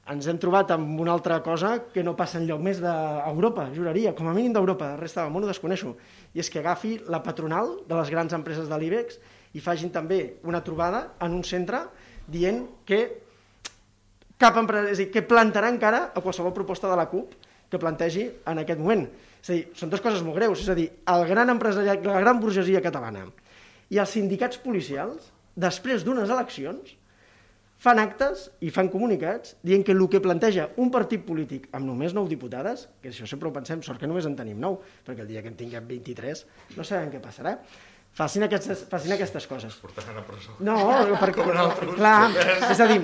[0.10, 4.28] ens hem trobat amb una altra cosa que no passa enlloc més d'Europa, juraria, com
[4.28, 5.94] a mínim d'Europa, la resta del món ho desconeixo.
[6.34, 9.20] I és que agafi la patronal de les grans empreses de l'IBEX
[9.54, 11.84] i facin també una trobada en un centre
[12.28, 13.04] dient que
[14.42, 17.34] cap empresa, és a dir, que plantarà encara a qualsevol proposta de la CUP
[17.72, 19.08] que plantegi en aquest moment.
[19.42, 22.22] És a dir, són dues coses molt greus, és a dir, el gran empresariat, la
[22.24, 23.26] gran burgesia catalana
[23.94, 26.96] i els sindicats policials, després d'unes eleccions,
[27.86, 32.16] fan actes i fan comunicats dient que el que planteja un partit polític amb només
[32.16, 35.30] 9 diputades, que això sempre ho pensem, sort que només en tenim 9, perquè el
[35.30, 36.46] dia que en tinguem 23
[36.78, 37.58] no sabem què passarà,
[38.16, 39.76] facin aquestes, facin aquestes coses.
[39.82, 40.56] Portaran a presó.
[40.64, 40.78] No,
[41.22, 41.98] perquè, Com nosaltres.
[42.00, 42.22] clar,
[42.72, 43.02] és a dir,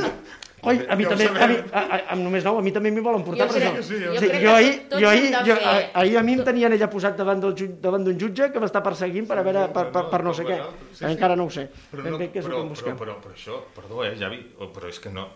[0.61, 2.91] oi, a mi Ja també, a mi, a, a, amb només nou, a mi també
[2.93, 3.83] m'hi volen portar Jo a presó.
[3.89, 5.57] sí, jo a jo ahir, jo ahir, jo,
[6.03, 9.27] ahir a mi em tenien ella posat davant del davant d'un jutge que m'està perseguint
[9.27, 10.59] per, a veure, per, per, per no sé què.
[10.91, 11.05] Sí, sí.
[11.11, 11.67] Encara no ho sé.
[11.91, 14.99] Però, no, què és el però, però, però, però això, perdó, eh, Javi, però és
[15.01, 15.27] que no,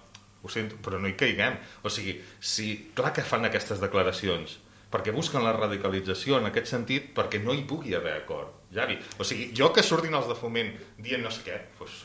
[0.46, 1.58] ho sento, però no hi caiguem.
[1.84, 4.60] O sigui, si, clar que fan aquestes declaracions,
[4.92, 8.54] perquè busquen la radicalització en aquest sentit perquè no hi pugui haver acord.
[8.76, 12.04] Javi, o sigui, jo que surtin els de foment dient no sé què, doncs,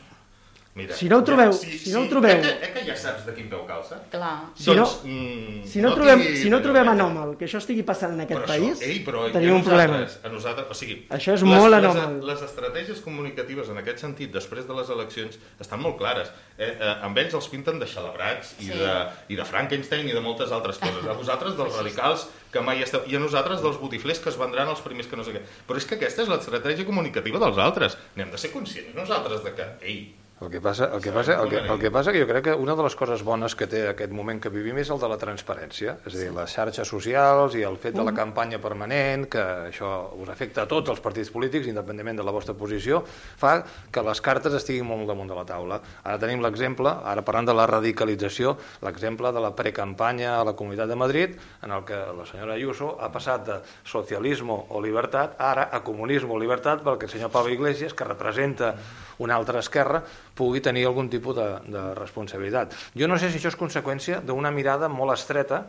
[0.75, 0.95] mira...
[0.95, 3.33] Si no ho trobeu- si no ho trobeu- Eh que, eh que ja saps de
[3.35, 3.99] quin peu calça?
[4.09, 4.49] Clar.
[4.55, 8.13] Si no- mm, Si no, trobem, t'hi- si no trobem anòmal que això estigui passant
[8.13, 9.99] en aquest però país, això, ei, però tenim i un problema.
[10.23, 12.19] A nosaltres, o sigui, Això és les, molt les, anòmal.
[12.25, 16.31] Les estratègies comunicatives en aquest sentit, després de les eleccions, estan molt clares.
[16.57, 18.77] Eh, eh, amb ells els pinten de xalabrats i, Sí.
[18.77, 18.95] de,
[19.29, 21.05] i de Frankenstein i de moltes altres coses.
[21.07, 23.01] A vosaltres dels radicals que mai esteu...
[23.07, 25.41] I a nosaltres dels botiflers que es vendran els primers que no sé què.
[25.67, 27.97] Però és que aquesta és l'estratègia comunicativa dels altres.
[28.15, 31.49] N'hem de ser conscients nosaltres de que, ei, El que, passa, el, que passa, el,
[31.49, 33.83] que, el que passa que jo crec que una de les coses bones que té
[33.91, 37.53] aquest moment que vivim és el de la transparència, és a dir, les xarxes socials
[37.59, 41.29] i el fet de la campanya permanent, que això us afecta a tots els partits
[41.29, 43.59] polítics, independentment de la vostra posició, fa
[43.93, 45.77] que les cartes estiguin molt damunt de la taula.
[46.01, 50.89] Ara tenim l'exemple, ara parlant de la radicalització, l'exemple de la precampanya a la Comunitat
[50.89, 55.69] de Madrid, en el que la senyora Ayuso ha passat de socialismo o libertat ara
[55.69, 58.73] a comunismo o libertat perquè el senyor Pablo Iglesias, que representa
[59.21, 60.01] una altra esquerra,
[60.35, 62.75] pugui tenir algun tipus de, de responsabilitat.
[62.97, 65.65] Jo no sé si això és conseqüència d'una mirada molt estreta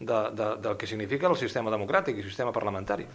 [0.00, 3.06] de, de, del que significa el sistema democràtic i el sistema parlamentari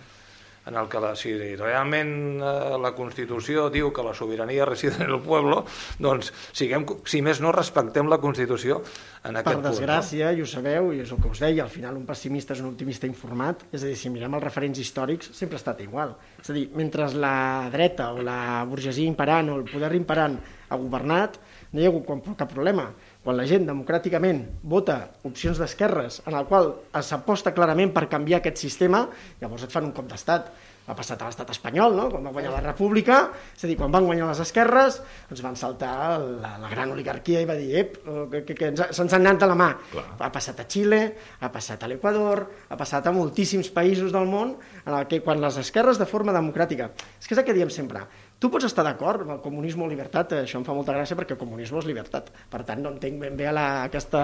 [0.65, 5.11] en el que la, si realment eh, la Constitució diu que la sobirania reside en
[5.11, 5.63] el pueblo,
[6.01, 9.67] doncs siguem, si més no respectem la Constitució en Per aquest punt.
[9.67, 12.63] desgràcia, i ho sabeu, i és el que us deia, al final un pessimista és
[12.63, 16.15] un optimista informat, és a dir, si mirem els referents històrics, sempre ha estat igual.
[16.41, 20.77] És a dir, mentre la dreta o la burgesia imperant o el poder imperant ha
[20.81, 21.37] governat,
[21.73, 22.89] no hi ha hagut cap problema.
[23.25, 28.61] Quan la gent democràticament vota opcions d'esquerres en el qual s'aposta clarament per canviar aquest
[28.61, 29.07] sistema,
[29.41, 30.51] llavors et fan un cop d'estat.
[30.85, 32.03] Ha passat a l'estat espanyol, no?
[32.11, 33.15] quan va guanyar la república,
[33.55, 34.99] és a dir, quan van guanyar les esquerres,
[35.33, 38.69] ens van saltar la, la gran oligarquia i va dir, ep, eh, que, que, que
[38.69, 39.71] ens, se'ns han anat de la mà.
[39.89, 40.03] Clar.
[40.27, 41.01] Ha passat a Xile,
[41.41, 45.41] ha passat a l'Equador, ha passat a moltíssims països del món en el que quan
[45.41, 48.05] les esquerres de forma democràtica, és que és el que diem sempre,
[48.39, 51.37] tu pots estar d'acord amb el comunisme o libertat, això em fa molta gràcia perquè
[51.39, 54.23] comunisme és llibertat, per tant no entenc ben bé a la, aquesta,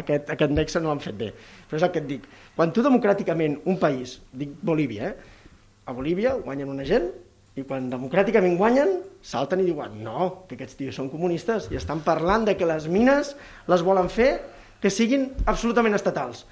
[0.00, 1.32] aquest, aquest nexe no l'han fet bé,
[1.68, 5.36] però és el que et dic, quan tu democràticament un país, dic Bolívia, eh,
[5.90, 7.10] a Bolívia guanyen una gent
[7.58, 12.04] i quan democràticament guanyen salten i diuen no, que aquests tios són comunistes i estan
[12.06, 13.34] parlant de que les mines
[13.70, 14.30] les volen fer
[14.80, 16.44] que siguin absolutament estatals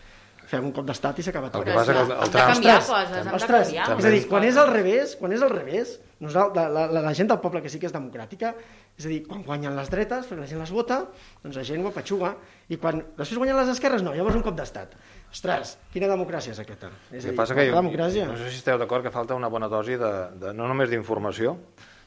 [0.48, 1.60] fem un cop d'estat i s'acaba tot.
[1.62, 4.20] El que passa que el, el Hem de Ostres, coses, hem de és a dir,
[4.30, 7.60] quan és al revés, quan és al revés, nosaltres, la, la, la gent del poble
[7.64, 8.54] que sí que és democràtica,
[8.98, 11.02] és a dir, quan guanyen les dretes, perquè la gent les vota,
[11.44, 12.32] doncs la gent ho apatxuga,
[12.72, 14.96] i quan després guanyen les esquerres, no, llavors un cop d'estat.
[15.28, 16.90] Ostres, quina democràcia és aquesta?
[17.12, 18.30] És a que dir, passa que jo, democràcia...
[18.30, 21.58] no sé si esteu d'acord que falta una bona dosi de, de no només d'informació,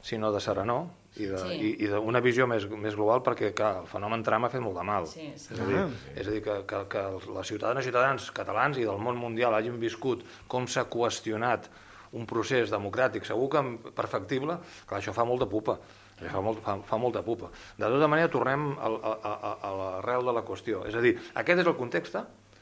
[0.01, 1.53] sinó de serenor i de- Sí.
[1.59, 4.77] i, i d'una visió més, més global perquè clar, el fenomen Trump ha fet molt
[4.77, 5.07] de mal.
[5.07, 5.53] Sí, sí.
[5.53, 5.89] És a dir, Ah.
[6.15, 7.01] és a dir que, que, que
[7.35, 11.67] les ciutadanes i ciutadans catalans i del món mundial hagin viscut com s'ha qüestionat
[12.13, 15.77] un procés democràtic, segur que perfectible, clar, això fa molt de pupa.
[16.21, 17.47] Fa, molt, fa, fa molta pupa.
[17.79, 20.83] De tota manera, tornem al, a, a, a l'arrel de la qüestió.
[20.85, 22.13] És a dir, aquest és el context,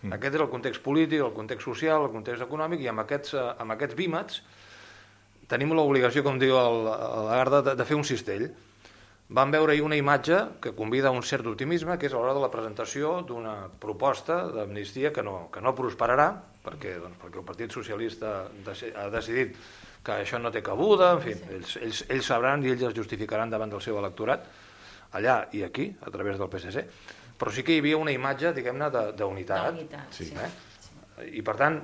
[0.01, 0.13] mm.
[0.15, 3.43] aquest és el context polític, el context social, el context econòmic, i amb aquests, eh,
[3.59, 4.41] amb aquests vímets
[5.49, 8.49] tenim l'obligació, com diu el, el Lagarde, de, de fer un cistell.
[9.29, 12.33] vam veure ahir una imatge que convida a un cert optimisme, que és a l'hora
[12.33, 16.31] de la presentació d'una proposta d'amnistia que, no, que no prosperarà,
[16.65, 19.53] perquè, doncs, perquè el Partit Socialista ha decidit
[20.01, 23.53] que això no té cabuda, en fi, ells, ells, ells sabran i ells es justificaran
[23.53, 24.49] davant del seu electorat,
[25.13, 26.85] allà i aquí, a través del PSC,
[27.39, 29.77] però sí que hi havia una imatge, diguem-ne, d'unitat.
[30.33, 30.33] sí.
[30.33, 30.49] Eh?
[31.37, 31.81] I per tant,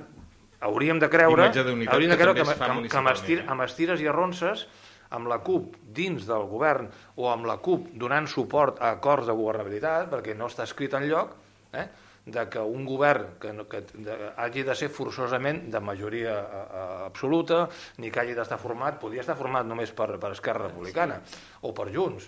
[0.60, 4.08] hauríem de creure, hauríem de creure que, que, que, que amb, estir, amb estires i
[4.08, 4.66] arronses
[5.10, 9.36] amb la CUP dins del govern o amb la CUP donant suport a acords de
[9.36, 11.36] governabilitat, perquè no està escrit en lloc,
[11.72, 11.86] eh,
[12.26, 16.86] de que un govern que, que de, hagi de ser forçosament de majoria a, a,
[17.06, 17.68] absoluta,
[18.02, 21.20] ni que hagi d'estar format, podria estar format només per, per Esquerra Republicana
[21.62, 22.26] o per Junts,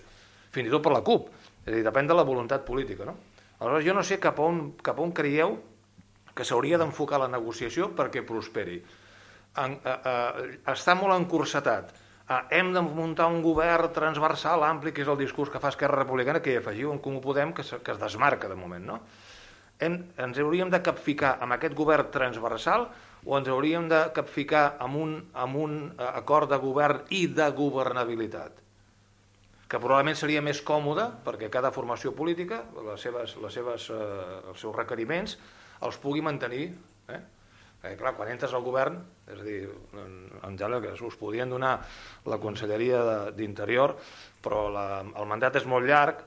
[0.54, 1.32] fins i tot per la CUP.
[1.64, 3.08] És a dir, depèn de la voluntat política.
[3.08, 3.16] No?
[3.58, 5.58] Aleshores, jo no sé cap a on, cap a on creieu
[6.38, 8.78] que s'hauria d'enfocar la negociació perquè prosperi.
[9.58, 10.12] En, a, a,
[10.70, 11.90] està molt encursetat.
[12.28, 16.04] A, hem de muntar un govern transversal, ampli, que és el discurs que fa Esquerra
[16.04, 18.86] Republicana, que hi afegiu en Comú Podem, que, que es desmarca de moment.
[18.92, 19.00] No?
[19.82, 22.88] Hem, ens hauríem de capficar amb aquest govern transversal
[23.26, 28.64] o ens hauríem de capficar amb un, amb un acord de govern i de governabilitat?
[29.68, 33.96] que probablement seria més còmode perquè cada formació política, les seves, les seves, eh,
[34.48, 35.36] els seus requeriments,
[35.86, 36.70] els pugui mantenir.
[37.08, 37.20] Eh?
[37.78, 38.98] Eh, clar, quan entres al govern,
[39.30, 39.60] és a dir,
[39.94, 41.76] en, en general, que us podien donar
[42.26, 43.94] la Conselleria d'Interior,
[44.42, 46.24] però la, el mandat és molt llarg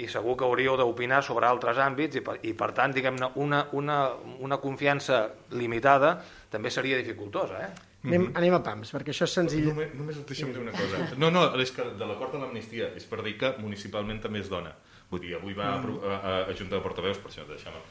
[0.00, 3.64] i segur que hauríeu d'opinar sobre altres àmbits i per, i per tant, diguem-ne, una,
[3.78, 4.00] una,
[4.42, 5.24] una confiança
[5.54, 6.16] limitada
[6.50, 7.62] també seria dificultosa.
[7.66, 7.70] Eh?
[8.02, 8.36] Anem, mm -hmm.
[8.38, 9.66] anem a pams, perquè això és senzill.
[9.68, 11.16] Només, només deixa'm dir una cosa.
[11.16, 14.48] No, no, és que de l'acord de l'amnistia és per dir que municipalment també es
[14.48, 14.74] dona.
[15.10, 15.96] Vull dir, avui va mm.
[16.06, 17.82] a, a, a Junta de Portaveus, per això deixem uh,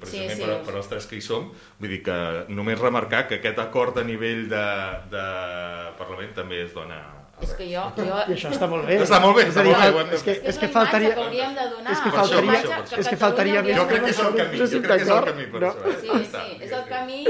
[0.00, 0.46] precisament sí, sí.
[0.46, 2.16] Per, per als tres que hi som, vull dir que
[2.48, 4.66] només remarcar que aquest acord a nivell de,
[5.12, 5.28] de
[6.00, 7.02] Parlament també es dona
[7.38, 8.14] és que jo, jo...
[8.26, 8.96] I això està molt bé.
[9.04, 10.16] Està molt bé, està molt bé.
[10.16, 11.12] És que, és que faltaria...
[11.14, 11.92] que hauríem de donar.
[11.92, 13.62] És que faltaria, és que faltaria.
[13.68, 15.70] Jo crec que és el camí, jo crec que és el camí per no?
[15.70, 15.92] això.
[16.00, 17.20] Sí, sí, és el camí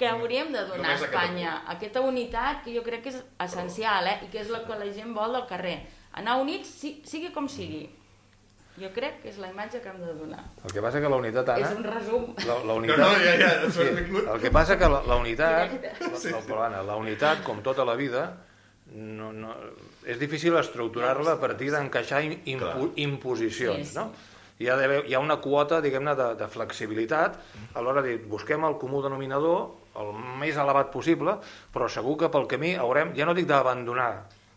[0.00, 1.58] que hauríem de donar a Espanya.
[1.76, 4.18] Aquesta unitat que jo crec que és essencial eh?
[4.24, 5.78] i que és la que la gent vol del carrer.
[6.16, 7.84] Anar units, sigui com sigui.
[8.76, 10.42] Jo crec que és la imatge que hem de donar.
[10.64, 11.70] El que passa que la unitat, Anna...
[11.70, 12.26] És un resum.
[12.44, 13.86] La, la unitat, no, no, ja, ja, sí,
[14.20, 16.34] el que passa que la, la unitat, sí, sí.
[16.34, 18.26] La, Anna, la unitat, com tota la vida,
[18.92, 19.56] no, no,
[20.06, 23.98] és difícil estructurar-la a partir d'encaixar impu, imposicions, sí, sí.
[23.98, 24.10] no?
[24.58, 27.36] hi ha, hi ha una quota, diguem-ne, de, de flexibilitat
[27.74, 29.66] a l'hora de dir, busquem el comú denominador
[30.00, 31.38] el més elevat possible,
[31.72, 34.10] però segur que pel camí haurem, ja no dic d'abandonar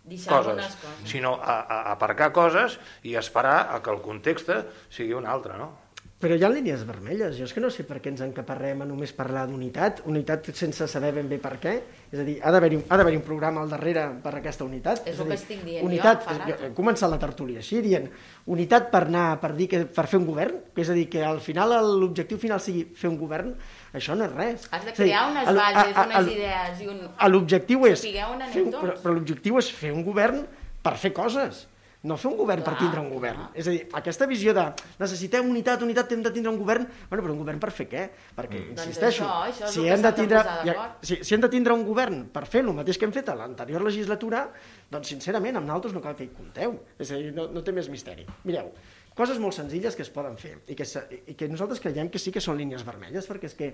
[0.05, 4.49] coses, coses, sinó a, a aparcar coses i esperar a que el context
[4.89, 5.71] sigui un altre, no?
[6.19, 7.37] Però hi ha línies vermelles.
[7.37, 10.83] Jo és que no sé per què ens encaparrem a només parlar d'unitat, unitat sense
[10.91, 11.77] saber ben bé per què.
[12.11, 15.05] És a dir, ha d'haver-hi un programa al darrere per aquesta unitat.
[15.05, 16.57] És, és el que estic dient unitat, jo, jo.
[16.67, 18.11] He començat la tertúlia així, dient
[18.51, 21.23] unitat per anar, per dir que per fer un govern, que és a dir, que
[21.23, 23.55] al final l'objectiu final sigui fer un govern,
[23.95, 24.69] això no és res.
[24.75, 27.01] Has de crear dir, unes bases, a, a, a, unes idees i un...
[27.31, 28.03] L'objectiu és...
[28.03, 30.43] Fer, però, però l'objectiu és fer un govern
[30.83, 31.69] per fer coses
[32.07, 33.41] no fer un govern clar, per tindre un govern.
[33.41, 33.59] Clar.
[33.59, 34.63] És a dir, aquesta visió de
[35.01, 36.85] necessitem unitat, unitat, hem de tindre un govern...
[37.09, 38.05] Bueno, però un govern per fer què?
[38.37, 38.75] Perquè, mm.
[38.77, 41.83] insisteixo, doncs això, això si, hem de tindre, ja, si, si hem de tindre un
[41.87, 44.45] govern per fer el mateix que hem fet a l'anterior legislatura,
[44.93, 46.77] doncs sincerament, amb nosaltres no cal que hi compteu.
[46.95, 48.23] És a dir, no, no té més misteri.
[48.47, 48.71] Mireu,
[49.19, 50.87] coses molt senzilles que es poden fer i que,
[51.27, 53.73] i que nosaltres creiem que sí que són línies vermelles, perquè és que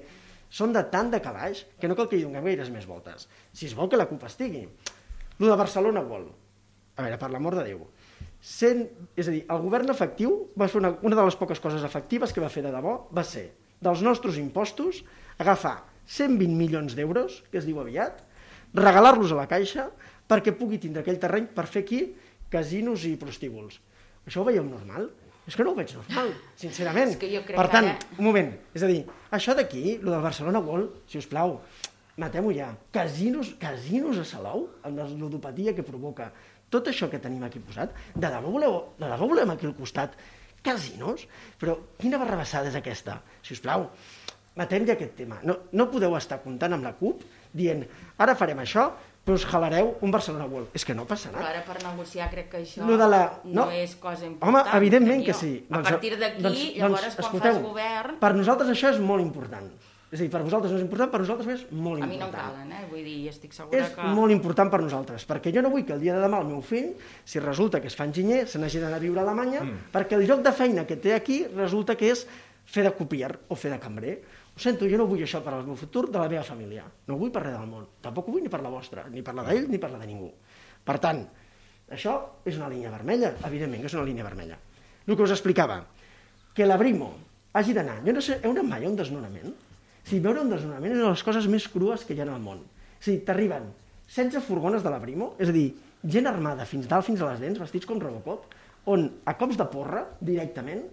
[0.49, 3.29] són de tant de calaix que no cal que hi donem gaires més voltes.
[3.53, 4.65] Si es vol que la CUP estigui.
[5.37, 6.25] Lo de Barcelona vol.
[6.95, 7.81] A veure, per l'amor de Déu,
[8.45, 8.85] sent,
[9.17, 12.33] és a dir, el govern efectiu va fer una, una de les poques coses efectives
[12.33, 13.47] que va fer de debò, va ser
[13.81, 15.01] dels nostres impostos
[15.41, 18.21] agafar 120 milions d'euros, que es diu aviat,
[18.77, 19.87] regalar-los a la Caixa
[20.29, 22.03] perquè pugui tindre aquell terreny per fer aquí
[22.53, 23.79] casinos i prostíbuls.
[24.25, 25.09] Això ho veieu normal?
[25.45, 27.11] És que no ho veig normal, sincerament.
[27.13, 28.15] És que jo crec per tant, que...
[28.17, 29.03] un moment, és a dir,
[29.33, 31.59] això d'aquí, el del Barcelona World, si us plau,
[32.21, 32.71] matem-ho ja.
[32.93, 36.31] Casinos, casinos a Salou, amb la ludopatia que provoca,
[36.73, 40.15] tot això que tenim aquí posat, de debò, voleu, de debò volem aquí al costat
[40.65, 41.27] casinos?
[41.61, 43.19] Però quina barrabassada és aquesta?
[43.45, 43.89] Si us plau,
[44.59, 45.39] matem ja aquest tema.
[45.45, 47.23] No, no podeu estar comptant amb la CUP
[47.55, 47.85] dient
[48.21, 48.89] ara farem això,
[49.25, 50.75] però us jalareu un Barcelona World.
[50.77, 51.39] És que no passarà.
[51.39, 53.23] Però ara per negociar crec que això no, de la...
[53.43, 54.51] no, no és cosa important.
[54.51, 55.51] Home, evidentment que sí.
[55.69, 58.19] Doncs, a partir d'aquí, doncs, llavors, doncs, quan escolteu, fas govern...
[58.21, 59.71] Per nosaltres això és molt important.
[60.11, 62.05] És a dir, per vosaltres no és important, per nosaltres és molt important.
[62.05, 62.87] A mi no em calen, eh?
[62.91, 64.05] Vull dir, estic segura és que...
[64.05, 66.49] És molt important per nosaltres, perquè jo no vull que el dia de demà el
[66.49, 66.91] meu fill,
[67.25, 69.87] si resulta que es fa enginyer, se n'hagi d'anar a viure a Alemanya, mm.
[69.95, 72.25] perquè el lloc de feina que té aquí resulta que és
[72.65, 74.19] fer de copiar o fer de cambrer.
[74.55, 76.85] Ho sento, jo no vull això per al meu futur de la meva família.
[77.09, 77.89] No vull per res del món.
[78.05, 80.07] Tampoc ho vull ni per la vostra, ni per la d'ell, ni per la de
[80.07, 80.29] ningú.
[80.85, 81.25] Per tant,
[81.91, 82.15] Això
[82.45, 84.57] és una línia vermella, evidentment que és una línia vermella.
[85.05, 85.83] El que us explicava,
[86.57, 87.11] que la Brimo
[87.53, 87.99] hagi d'anar...
[88.05, 89.53] Jo no sé, heu anat mai a un desnonament?
[90.05, 92.35] Sigui, veure un desnonament és una de les coses més crues que hi ha en
[92.35, 92.61] el món.
[92.61, 93.71] O sigui, t'arriben
[94.07, 95.71] 16 furgones de la Brimo, és a dir,
[96.05, 98.45] gent armada fins dalt, fins a les dents, vestits com Robocop,
[98.93, 100.83] on a cops de porra, directament,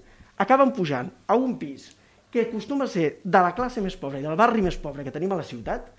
[0.41, 1.91] acaben pujant a un pis
[2.33, 5.13] que acostuma a ser de la classe més pobra i del barri més pobre que
[5.13, 5.91] tenim a la ciutat,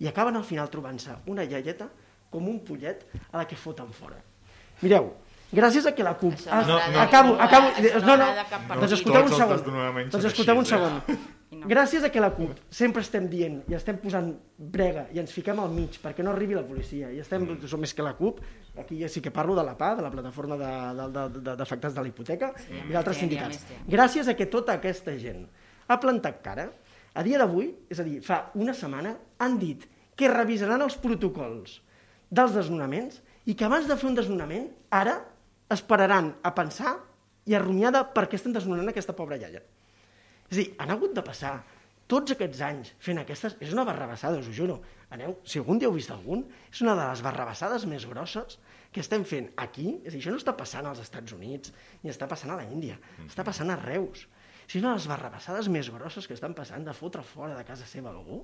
[0.00, 1.90] i acaben al final trobant-se una iaieta
[2.32, 4.16] com un pollet a la que foten fora.
[4.80, 5.12] Mireu,
[5.54, 6.32] gràcies a que la CUP...
[6.48, 7.70] Això no acabo, acabo,
[8.08, 10.08] no no, no, doncs escolteu un segon.
[10.16, 10.98] Doncs escolteu un segon.
[11.60, 11.68] No.
[11.70, 15.60] Gràcies a que la CUP sempre estem dient i estem posant brega i ens fiquem
[15.62, 18.40] al mig perquè no arribi la policia i estem, som més que la CUP,
[18.80, 21.56] aquí ja sí que parlo de la PA, de la plataforma d'afectats de, de, de,
[21.62, 23.64] d'afectats de la hipoteca Sí, i d'altres sindicats.
[23.90, 25.46] Gràcies a que tota aquesta gent
[25.88, 26.70] ha plantat cara,
[27.14, 29.84] a dia d'avui, és a dir, fa una setmana, han dit
[30.18, 31.78] que revisaran els protocols
[32.34, 35.18] dels desnonaments i que abans de fer un desnonament, ara
[35.74, 36.96] esperaran a pensar
[37.44, 39.62] i a rumiar de per què estem desnonant aquesta pobra iaia.
[40.50, 41.54] És a dir, han hagut de passar
[42.10, 43.56] tots aquests anys fent aquestes...
[43.64, 44.78] És una barrabassada, us ho juro.
[45.14, 48.58] Aneu, si algun dia heu vist algun, és una de les barrabassades més grosses
[48.92, 49.86] que estem fent aquí.
[50.02, 52.66] És a dir, això no està passant als Estats Units, ni està passant a la
[52.68, 54.26] Índia, està passant a Reus.
[54.66, 57.64] Si és una de les barrabassades més grosses que estan passant de fotre fora de
[57.68, 58.42] casa seva algú,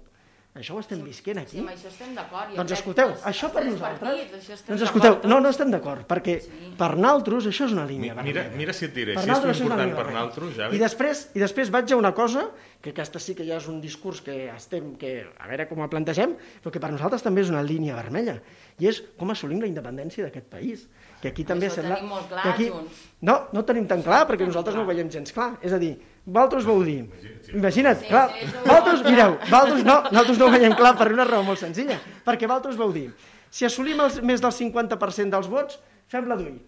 [0.55, 1.59] això ho estem visquent Sí, aquí.
[1.63, 2.55] amb això estem d'acord.
[2.57, 4.01] Doncs escolteu, els- això per tres nosaltres...
[4.01, 6.51] partits, això Doncs escolteu, no, no estem d'acord, perquè Sí.
[6.77, 8.43] per nosaltres això és una línia Mi- vermella.
[8.49, 10.77] mira- mira si et diré, Per si és això important per nosaltres, Javi.
[10.77, 12.49] I després, I després vaig a una cosa,
[12.81, 15.89] que aquesta sí que ja és un discurs que estem, que a veure com ho
[15.89, 18.41] plantegem, però que per nosaltres també és una línia vermella,
[18.79, 20.89] i és com assolim la independència d'aquest país.
[21.21, 21.95] Que aquí també Això ho sembla...
[21.97, 22.69] tenim molt clar, que aquí...
[22.71, 23.03] Junts.
[23.21, 25.59] No, no ho tenim tan clar, perquè nosaltres no ho veiem gens clar.
[25.61, 27.05] És a dir, vosaltres vau dir...
[27.51, 28.29] Imagina't, Sí, clar,
[28.67, 32.47] bon mireu, vosaltres no, nosaltres no ho veiem clar per una raó molt senzilla, perquè
[32.47, 33.09] vosaltres vau dir,
[33.51, 35.81] si assolim els, més del 50% dels vots,
[36.13, 36.61] fem-la d'ull.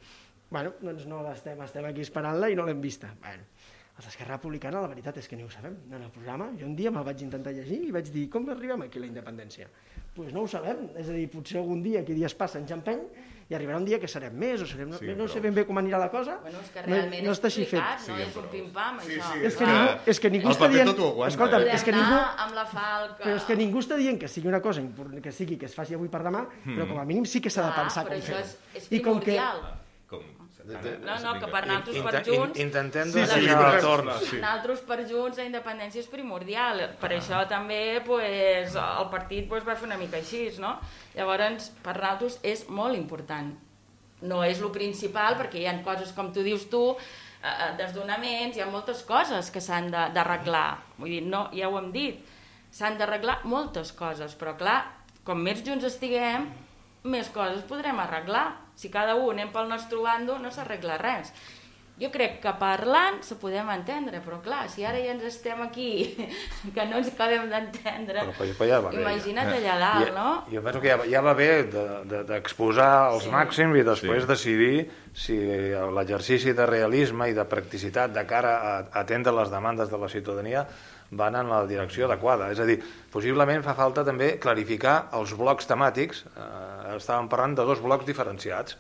[0.53, 3.12] Bueno, doncs no l'estem, estem aquí esperant-la i no l'hem vista.
[3.23, 3.47] Bueno,
[3.97, 5.79] els d'Esquerra Republicana, la veritat és que ni ho sabem.
[5.93, 8.83] En el programa, jo un dia me'l vaig intentar llegir i vaig dir, com arribem
[8.85, 9.69] aquí a la independència?
[9.69, 12.77] Doncs pues no ho sabem, és a dir, potser algun dia, aquí dies passen, ja
[12.77, 13.07] empeny,
[13.50, 14.92] i arribarà un dia que serem més, o serem...
[14.98, 17.24] Sí, no però- sé ben bé com anirà la cosa, Bueno, és que no, realment
[17.26, 17.81] no és està així fet.
[17.83, 19.33] no Sí, és un pim-pam, Sí, això.
[19.33, 20.88] sí, És que, ningú, és que ningú el està dient...
[20.88, 21.64] Escolta'm, eh?
[21.66, 22.18] Podem és que ningú...
[22.46, 23.22] amb la falca...
[23.24, 24.83] Però és que ningú està dient que sigui una cosa
[25.22, 27.66] que sigui que es faci avui per demà, però com a mínim sí que s'ha
[27.68, 28.46] de pensar però com això fer-ho.
[28.74, 29.37] és, és I com que?
[30.64, 32.59] No, no, que per nosaltres per Junts...
[32.59, 33.81] in- intentem Sí, deixar sí, el correcte.
[33.87, 34.11] torn.
[34.20, 34.37] Sí.
[34.38, 36.85] Nosaltres per Junts la independència és primordial.
[37.01, 40.77] Per això també pues, el partit pues, va fer una mica així, no?
[41.16, 43.51] Llavors, per nosaltres és molt important.
[44.22, 46.83] No és lo principal, perquè hi ha coses, com tu dius tu,
[47.42, 50.79] eh, desdonaments, hi ha moltes coses que s'han de- d'arreglar.
[50.98, 52.22] Vull dir, no, ja ho hem dit,
[52.70, 54.85] s'han d'arreglar moltes coses, però clar,
[55.25, 56.46] com més junts estiguem,
[57.03, 58.53] més coses podrem arreglar.
[58.83, 61.31] Si cada un anem pel nostre bando, no s'arregla res.
[62.01, 66.16] Jo crec que parlant se podem entendre, però clar, si ara ja ens estem aquí,
[66.75, 69.03] que no ens acabem d'entendre, ja va bé, ja.
[69.05, 70.31] imagina't allà dalt, I- no?
[70.51, 73.31] Jo penso que ja, ja va bé de- de- d'exposar els Sí.
[73.31, 74.29] màxims i després Sí.
[74.33, 75.37] decidir si
[75.95, 80.66] l'exercici de realisme i de practicitat de cara a atendre les demandes de la ciutadania
[81.14, 82.51] van en la direcció adequada.
[82.51, 82.79] És a dir,
[83.12, 86.23] possiblement fa falta també clarificar els blocs temàtics.
[86.25, 88.76] Eh, estàvem parlant de dos blocs diferenciats.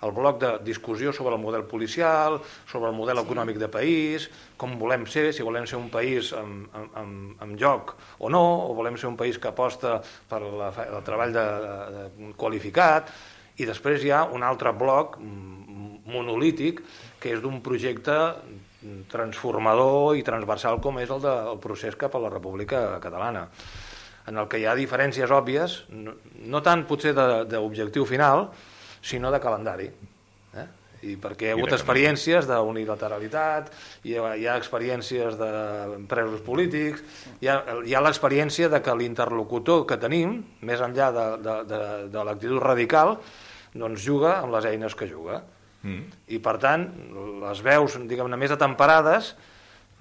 [0.00, 2.38] El bloc de discussió sobre el model policial,
[2.70, 6.70] sobre el model econòmic de país, com volem ser, si volem ser un país amb,
[6.72, 9.98] amb, amb, amb joc o no, o volem ser un país que aposta
[10.30, 11.44] per la, el treball de,
[11.98, 13.12] de, qualificat,
[13.60, 16.80] i després hi ha un altre bloc monolític
[17.20, 18.16] que és d'un projecte
[19.12, 23.44] transformador i transversal com és el del procés cap a la República Catalana
[24.28, 26.14] en el que hi ha diferències òbvies, no,
[26.46, 28.48] no tant potser de- d'objectiu final,
[29.02, 29.88] sinó de calendari.
[30.54, 30.66] Eh?
[31.02, 33.70] I perquè hi ha hagut experiències d'unilateralitat,
[34.04, 35.50] hi, ha, hi ha experiències de
[36.10, 37.00] presos polítics,
[37.40, 37.56] hi ha,
[37.86, 41.80] hi ha l'experiència de que l'interlocutor que tenim, més enllà de, de, de,
[42.12, 43.16] de l'actitud radical,
[43.72, 45.40] doncs juga amb les eines que juga.
[45.80, 46.02] Mm.
[46.36, 46.84] I per tant,
[47.46, 49.32] les veus, diguem-ne, més atemperades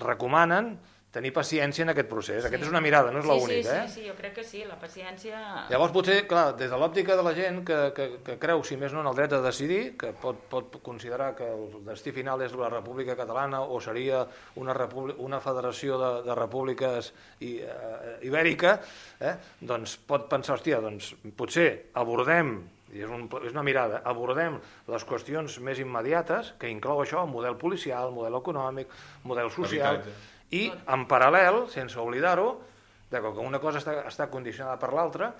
[0.03, 0.74] recomanen
[1.14, 2.45] tenir paciència en aquest procés.
[2.45, 3.86] Aquest és una mirada, no és sí, l'únic, sí, eh?
[3.88, 5.39] Sí, sí, jo crec que sí, la paciència...
[5.72, 8.93] Llavors, potser, clar, des de l'òptica de la gent que, que, que creu, si més
[8.93, 12.53] no, en el dret a decidir, que pot, pot considerar que el destí final és
[12.57, 14.22] la República Catalana o seria
[14.62, 14.78] una,
[15.18, 18.78] una federació de, de repúbliques i, eh, ibèrica,
[19.20, 22.60] eh, doncs pot pensar, hòstia, doncs potser abordem
[22.93, 24.55] i és, un, és una mirada, abordem
[24.89, 28.89] les qüestions més immediates, que inclou això, el model policial, el model econòmic,
[29.22, 30.38] el model social, Habitatge.
[30.51, 32.61] I en paral·lel, sense oblidar-ho,
[33.09, 35.31] de que una cosa està, està condicionada per l'altra,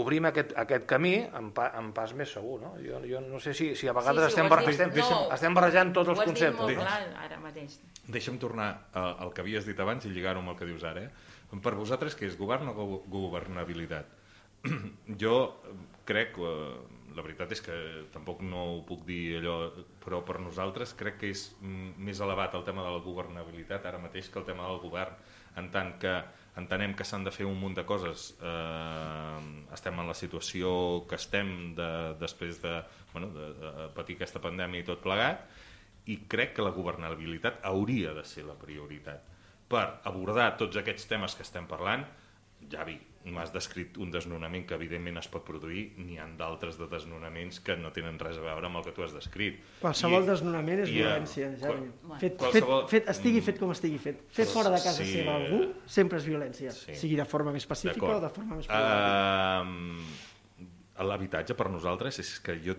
[0.00, 2.74] obrim aquest, aquest camí en, pa, en pas més segur, no?
[2.80, 4.80] Jo, jo no sé si, si a vegades Sí, sí, estem, ho has bar- dit-
[4.80, 5.34] estem, no.
[5.34, 6.60] estem barrejant tots els Ho has dit conceptes.
[6.60, 6.82] molt no?
[6.84, 7.78] clar ara mateix.
[8.08, 11.02] Deixa'm tornar a- al que havies dit abans i lligar-ho amb el que dius ara.
[11.04, 11.10] Eh?
[11.62, 14.06] Per vosaltres, què és govern o go- governabilitat?
[15.22, 15.74] jo eh,
[16.04, 17.76] crec, eh, la veritat és que
[18.12, 19.56] tampoc no ho puc dir allò,
[20.04, 24.00] però per nosaltres crec que és mm, més elevat el tema de la governabilitat ara
[24.02, 25.16] mateix que el tema del govern,
[25.56, 26.12] en tant que
[26.60, 28.30] entenem que s'han de fer un munt de coses.
[28.40, 29.38] Eh,
[29.76, 30.70] estem en la situació
[31.08, 31.88] que estem de,
[32.20, 32.76] després de,
[33.12, 35.48] bueno, de, de patir aquesta pandèmia i tot plegat
[36.12, 39.32] i crec que la governabilitat hauria de ser la prioritat
[39.68, 42.04] per abordar tots aquests temes que estem parlant
[42.70, 42.96] Javi,
[43.26, 47.76] m'has descrit un desnonament que evidentment es pot produir, n'hi ha d'altres de desnonaments que
[47.76, 49.58] no tenen res a veure amb el que tu has descrit.
[49.80, 51.90] Qualsevol I- desnonament és i, eh, violència, Javi.
[52.00, 53.44] qual- Fet, fet, qualsevol- fet, estigui Mm.
[53.44, 54.22] fet com estigui fet.
[54.30, 56.70] Fet Però fora de casa sí, seva algú sempre és violència.
[56.72, 56.94] sí.
[56.94, 59.62] Sigui de forma més pacífica o de forma més privada.
[59.62, 62.72] Uh, L'habitatge per nosaltres és que jo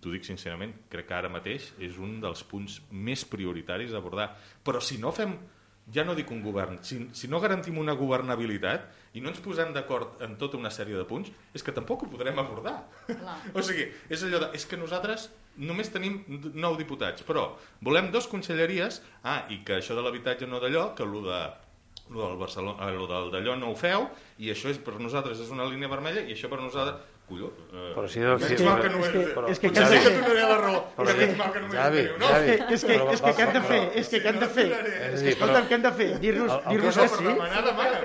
[0.00, 4.36] t'ho dic sincerament, crec que ara mateix és un dels punts més prioritaris a abordar.
[4.64, 5.36] Però si no fem,
[5.94, 9.72] ja no dic un govern, si, si no garantim una governabilitat i no ens posem
[9.74, 12.76] d'acord en tota una sèrie de punts, és que tampoc ho podrem abordar.
[13.08, 13.38] Clar.
[13.56, 16.20] o sigui, és allò de, és que nosaltres només tenim
[16.54, 17.48] nou diputats, però
[17.82, 21.40] volem dos conselleries, ah, i que això de l'habitatge no d'allò, que el de
[22.10, 24.08] lo del Barcelona, eh, lo del d'allò no ho feu
[24.42, 26.98] i això és, per nosaltres és una línia vermella i això per nosaltres
[27.30, 28.20] colló eh, Però si-
[28.58, 30.42] si- mal que no és és, que- però, és que potser cada- sí que tornaré
[30.42, 31.16] a la raó Però sí.
[31.22, 32.00] menys mal que només Javi.
[32.00, 33.80] És que, és que, és que què hem de fer?
[34.02, 34.66] És que què hem de fer?
[34.70, 36.08] És És que, escolta'm, què hem de fer?
[36.20, 37.30] Dir-nos dir que que és sí?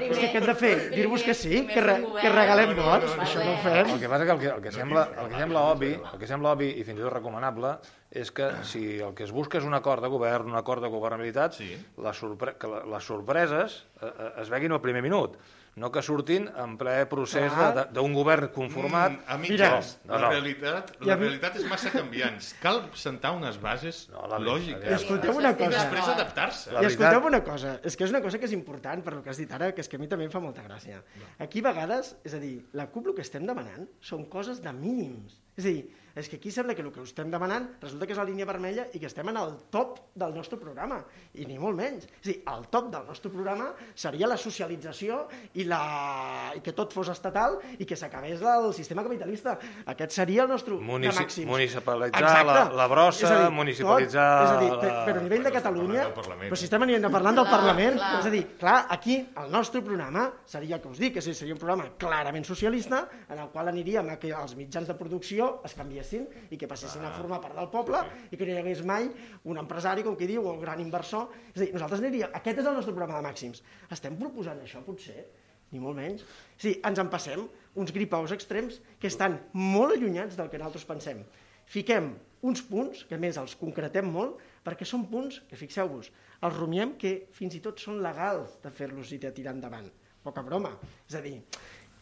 [0.06, 0.74] És que què hem de fer?
[0.96, 1.66] Dir-vos que sí?
[1.68, 3.10] Que, re, que regalem No, no, vots?
[3.12, 3.62] no, no, Això no ho no.
[3.66, 3.90] fem.
[3.96, 6.28] El que passa que el que, el que, sembla, el que sembla obvi, el que
[6.28, 7.76] sembla obvi i fins i tot recomanable
[8.16, 10.90] és que si el que es busca és un acord de govern, un acord de
[10.90, 11.72] governabilitat, Sí.
[11.98, 15.36] la sorpre que la, les sorpreses eh, eh, es veguin al primer minut,
[15.76, 19.12] no que surtin en ple procés de- d'un govern conformat.
[19.12, 20.30] Mm, a Mira, mitjans, no, la, no.
[20.32, 22.54] realitat, Ja la vi- realitat és massa canviants.
[22.62, 25.70] Cal sentar unes bases No, la lògiques veritat- Escolteu una i cosa.
[25.70, 26.72] després adaptar-se.
[26.72, 29.30] I escolteu una cosa, és que és una cosa que és important per lo que
[29.30, 31.02] has dit ara, que és que a mi també em fa molta gràcia.
[31.40, 34.72] Aquí a vegades, és a dir, la CUP el que estem demanant són coses de
[34.72, 35.42] mínims.
[35.58, 38.14] És a dir, és que aquí sembla que el que us estem demanant resulta que
[38.14, 41.02] és la línia vermella i que estem en el top del nostre programa,
[41.36, 42.06] i ni molt menys.
[42.08, 46.54] És a dir, el top del nostre programa seria la socialització i, la...
[46.56, 49.58] i que tot fos estatal i que s'acabés el sistema capitalista.
[49.86, 51.48] Aquest seria el nostre Munici- de màxims.
[51.52, 52.46] municipalitzar Exacte.
[52.54, 55.24] la- la brossa, És a dir, municipalitzar Tot, és a dir, la- pe- però a
[55.24, 58.20] nivell de Catalunya, però si estem anant parlant del Clar, Parlament, clar.
[58.22, 61.60] és a dir, clar, aquí el nostre programa seria, que us dic, que seria un
[61.60, 66.05] programa clarament socialista, en el qual aniríem a que els mitjans de producció es canviessin
[66.14, 69.08] i que passessin a formar part del poble i que no hi hagués mai
[69.44, 71.32] un empresari, com qui diu, o un gran inversor.
[71.54, 73.64] És a dir, nosaltres aniríem, aquest és el nostre programa de màxims.
[73.92, 75.26] Estem proposant això, potser?
[75.72, 76.22] Ni molt menys.
[76.62, 81.26] Sí, ens en passem uns gripaus extrems que estan molt allunyats del que nosaltres pensem.
[81.66, 82.14] Fiquem
[82.46, 86.12] uns punts, que més els concretem molt, perquè són punts que, fixeu-vos,
[86.46, 89.90] els rumiem que fins i tot són legals de fer-los i de tirar endavant.
[90.26, 90.72] Poca broma.
[91.10, 91.36] És a dir,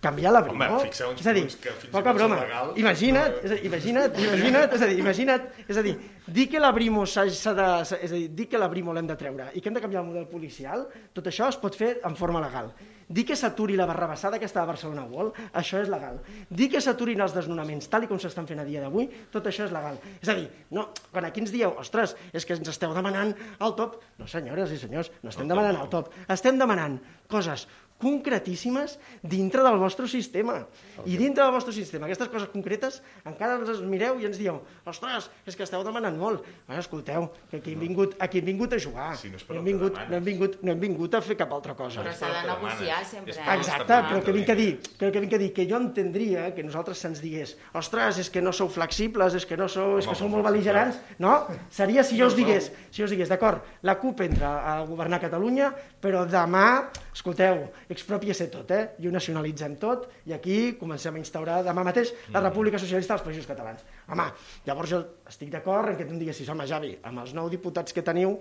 [0.04, 0.60] canviar la brimo...
[0.68, 2.42] Home, fixeu uns és a dir, que fins i poca broma.
[2.44, 5.96] legals, Imagina't, però- és a dir, imagina't, imagina't, és a dir, imagina't, és a dir,
[6.28, 7.70] dir que la brimo s'ha de,
[8.02, 10.04] és a dir, dir que la brimo l'hem de treure i que hem de canviar
[10.04, 12.74] el model policial, tot això es pot fer en forma legal.
[13.14, 16.22] Dir que s'aturi la barrabassada aquesta de Barcelona World, això és legal.
[16.50, 19.68] Dir que s'aturin els desnonaments tal i com s'estan fent a dia d'avui, tot això
[19.68, 20.00] és legal.
[20.24, 23.76] És a dir, no, quan aquí ens dieu, ostres, és que ens esteu demanant el
[23.78, 26.96] top, no senyores i senyors, no estem demanant el top, estem demanant
[27.28, 27.68] coses
[28.04, 30.60] concretíssimes dintre del vostre sistema.
[31.08, 34.60] I dintre del vostre sistema, aquestes coses concretes, encara ens les mireu i ens dieu,
[34.90, 36.44] ostres, és que esteu demanant molt.
[36.68, 39.14] Bueno, escolteu, que aquí hem vingut, aquí hem vingut a jugar.
[39.18, 41.76] Si no no, hem vingut, no, hem vingut, no hem vingut a fer cap altra
[41.78, 42.04] cosa.
[42.04, 43.34] Però s'ha de que negociar sempre.
[43.34, 43.58] És eh?
[43.58, 45.80] Exacte, però el que vinc a dir, que el que vinc a dir, que jo
[45.80, 49.98] entendria que nosaltres se'ns digués ostres, és que no sou flexibles, és que no sou,
[50.02, 51.36] és que sou molt bel·ligerants, no?
[51.74, 55.22] Seria si jo us digués, si jo us digués, d'acord, la CUP entra a governar
[55.24, 55.72] Catalunya,
[56.04, 58.84] però demà, escolteu, expropiese tot, eh?
[59.00, 62.46] I ho nacionalitzem tot, i aquí comencem a instaurar demà mateix la Mm.
[62.50, 63.84] República Socialista dels Països Catalans.
[64.10, 64.26] Home,
[64.66, 67.94] llavors jo estic d'acord en que tu em diguessis, home, Javi, amb els nou diputats
[67.94, 68.40] que teniu,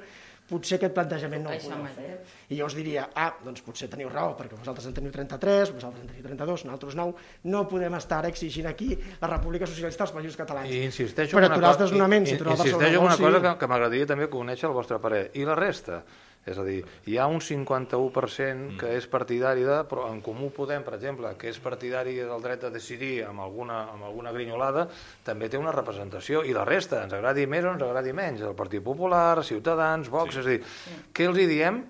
[0.48, 2.16] potser aquest plantejament no el Això podeu fer.
[2.50, 6.02] I jo us diria, ah, doncs potser teniu raó, perquè vosaltres en teniu 33, vosaltres
[6.02, 7.14] en teniu 32, nosaltres 9,
[7.44, 10.68] no podem estar exigint aquí la República Socialista dels Països Catalans.
[10.68, 13.16] I insisteixo per en una aturar els desnonaments i i- aturar el insisteixo en una
[13.16, 15.30] cosa que, que m'agradaria també conèixer el vostre parer.
[15.34, 16.02] I la resta?
[16.44, 20.82] És a dir, hi ha un 51% que és partidari de, però en Comú Podem,
[20.82, 24.88] per exemple, que és partidari del dret a decidir amb alguna, amb alguna grinyolada,
[25.22, 26.42] també té una representació.
[26.42, 28.42] I la resta, ens agradi més o ens agradi menys.
[28.42, 30.40] El Partit Popular, Ciutadans, Vox...
[30.42, 30.60] És a dir,
[31.14, 31.82] què els hi diem?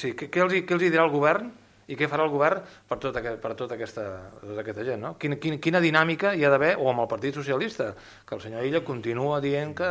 [0.00, 1.50] Sí, què, què, els, hi- què els hi dirà el govern?
[1.90, 4.02] I què farà el govern per tota, aquest, per tota, aquesta,
[4.38, 5.00] tota aquesta gent?
[5.02, 5.08] No?
[5.18, 7.88] Quina, quina, quina dinàmica hi ha d'haver, o amb el Partit Socialista,
[8.24, 9.88] que el senyor Illa continua dient que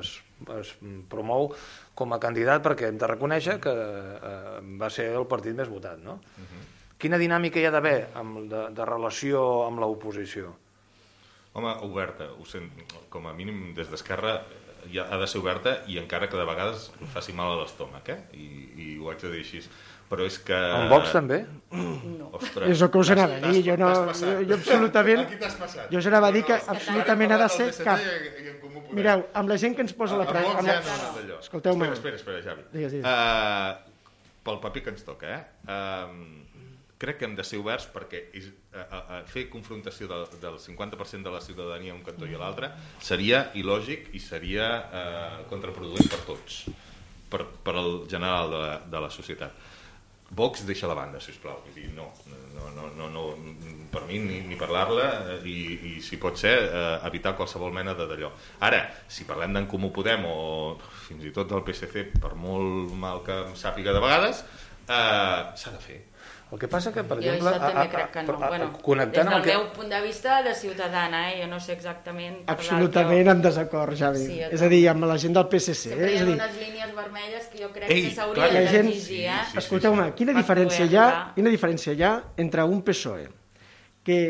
[0.00, 0.14] es,
[0.56, 0.70] es
[1.12, 1.50] promou
[1.94, 5.98] com a candidat perquè hem de reconèixer que eh, va ser el partit més votat.
[6.02, 6.18] No?
[6.18, 6.64] Uh -huh.
[6.98, 8.08] Quina dinàmica hi ha d'haver
[8.48, 10.54] de, de relació amb l'oposició?
[11.54, 12.70] Home, oberta, ho sent,
[13.08, 14.42] com a mínim des d'Esquerra
[14.92, 18.18] ja ha de ser oberta i encara que de vegades faci mal a l'estómac, eh?
[18.32, 19.62] I, I ho haig de dir així.
[20.14, 20.54] Però és que...
[20.54, 21.40] En Vox també?
[21.74, 22.28] No.
[22.38, 23.88] Ostres, És el que us anava a dir, jo no...
[24.14, 25.24] Jo, jo absolutament...
[25.24, 25.88] Aquí t'has passat.
[25.90, 28.04] Jo us anava a dir que No, no, absolutament ha de ser el cap.
[28.94, 30.28] Mireu, amb la gent que ens posa la...
[30.28, 31.40] A tra- Vox amb ja no d'allò.
[31.42, 31.90] Escolteu-me.
[31.96, 32.66] Espera, espera, espera, Javi.
[32.76, 33.10] Digues, digues.
[33.10, 35.42] Uh, pel paper que ens toca, eh?
[35.66, 36.62] Uh,
[37.02, 41.26] crec que hem de ser oberts perquè és, uh, uh, fer confrontació del, del 50%
[41.26, 42.70] de la ciutadania a un cantó i a l'altre
[43.02, 46.62] seria il·lògic i seria uh, contraproduent per tots,
[47.34, 49.72] per, per al general de la, de la societat.
[50.30, 51.60] Vox deixa la banda, si us plau.
[51.66, 52.08] Vull dir, no,
[52.54, 53.24] no, no, no, no,
[53.92, 57.94] per mi ni, ni parlar-la eh, i, i, si pot ser, eh, evitar qualsevol mena
[57.94, 58.32] de d'allò.
[58.66, 60.36] Ara, si parlem d'en Comú Podem o
[61.06, 64.42] fins i tot del PSC, per molt mal que em sàpiga de vegades,
[64.88, 66.00] eh, s'ha de fer.
[66.54, 67.50] El que passa que, per Jo exemple...
[67.50, 68.34] això també crec que no.
[68.38, 69.54] a- a- bueno, connectant des del el que...
[69.56, 71.40] meu punt de vista de ciutadana, eh?
[71.42, 72.36] jo no sé exactament...
[72.52, 74.22] Absolutament en desacord, Javi.
[74.28, 75.74] Sí, jo és a dir, amb la gent del PSC.
[75.90, 78.54] Sempre hi és ha a dir, unes línies vermelles que jo crec Ei, que s'haurien
[78.54, 79.40] la gent- d'exigir, eh?
[79.48, 82.14] Sí, sí, Escolteu-me, quina diferència hi ha, quina diferència hi ha
[82.46, 83.26] entre un PSOE
[84.06, 84.20] que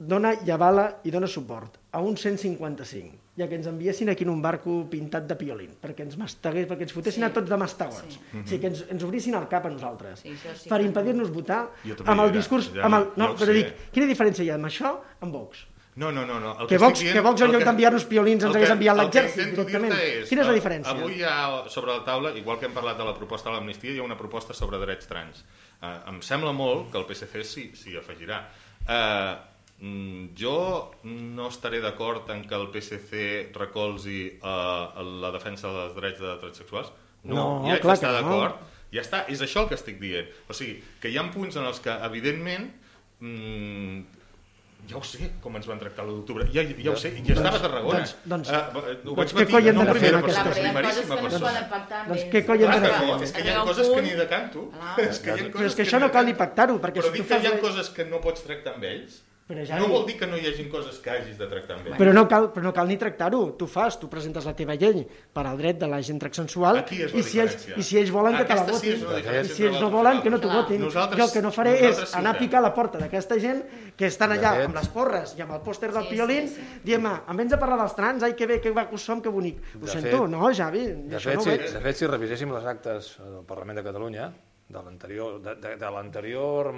[0.00, 4.30] dona i avala i dona suport a un 155 i que ens enviessin aquí en
[4.30, 7.28] un barco pintat de piolín, perquè ens mastegués, perquè ens fotessin Sí.
[7.28, 8.14] a tots de mastegots.
[8.14, 8.20] Sí.
[8.36, 10.20] O sigui, que ens, ens obrissin el cap a nosaltres.
[10.20, 11.70] Sí, sí per que- impedir-nos votar
[12.04, 12.72] amb el discurs...
[12.74, 13.52] ja amb el, no, però sé.
[13.52, 15.66] dic, quina diferència hi ha amb això amb Vox?
[15.96, 16.38] No, no, no.
[16.40, 16.52] no.
[16.60, 18.96] El Que estic Vox- dient- que Vox, en lloc d'enviar-nos piolins, ens que- hagués enviat
[18.96, 19.92] que l'exèrcit directament.
[19.98, 20.90] És, Quina és la diferència?
[20.94, 23.90] Avui hi ha sobre la taula, igual que hem parlat de la proposta de l'amnistia,
[23.92, 25.44] hi ha una proposta sobre drets trans.
[25.82, 28.46] Eh, em sembla molt que el PSC s'hi afegirà.
[28.86, 29.49] Eh, mm,
[29.80, 36.36] jo no estaré d'acord en que el PSC recolzi eh, la defensa dels drets de
[36.42, 36.92] transsexuals.
[37.24, 38.28] No, No, ja clar d'estar que no.
[38.30, 38.54] d'acord.
[38.92, 40.26] Ja està, és això el que estic dient.
[40.50, 42.72] O sigui, que hi ha punts en els que, evidentment,
[43.20, 44.00] mm,
[44.90, 47.56] ja ho sé com ens van tractar l'1 d'octubre, ja, ja ho sé, ja estava
[47.56, 47.98] a Tarragona.
[48.00, 48.56] doncs- doncs- Eh,
[49.04, 52.04] ho doncs vaig què patir, no primera persona, coses primeríssima persona.
[52.08, 53.22] Doncs què coi hem no, fent?
[53.22, 54.70] és que hi ha coses que ni de canto.
[54.80, 54.96] Ah.
[55.08, 57.00] És que hi ha Però és coses que això de no cal ni pactar-ho, perquè
[57.00, 57.44] Però si dic tu que fas...
[57.44, 59.22] hi ha coses que no pots tractar amb ells.
[59.50, 61.88] Però, Javi- No vol dir que no hi hagin coses que hagis de tractar amb
[61.88, 61.96] ells.
[61.98, 63.40] Però no cal, però no cal ni tractar-ho.
[63.58, 65.00] Tu fas, tu presentes la teva llei
[65.34, 68.44] per al dret de la gent transsexual i, si ells, i si ells volen que
[68.46, 70.80] te la Aquesta sí votin una i si ells no volen que no t'ho votin.
[70.86, 73.40] Nosaltres- jo el que no faré és sí anar a picar a la porta d'aquesta
[73.42, 73.64] gent
[73.96, 76.80] que estan allà amb les porres i amb el pòster del Sí, piolín sí, sí.
[76.84, 79.58] dient, en vez de parlar dels trans, ai, que bé, que guapos som, que bonic.
[79.74, 80.86] Ho De sento, fet- no, Javi?
[81.10, 84.30] De fet, no ho si, de fet, si reviséssim les actes del Parlament de Catalunya
[84.70, 85.72] de l'anterior de, de,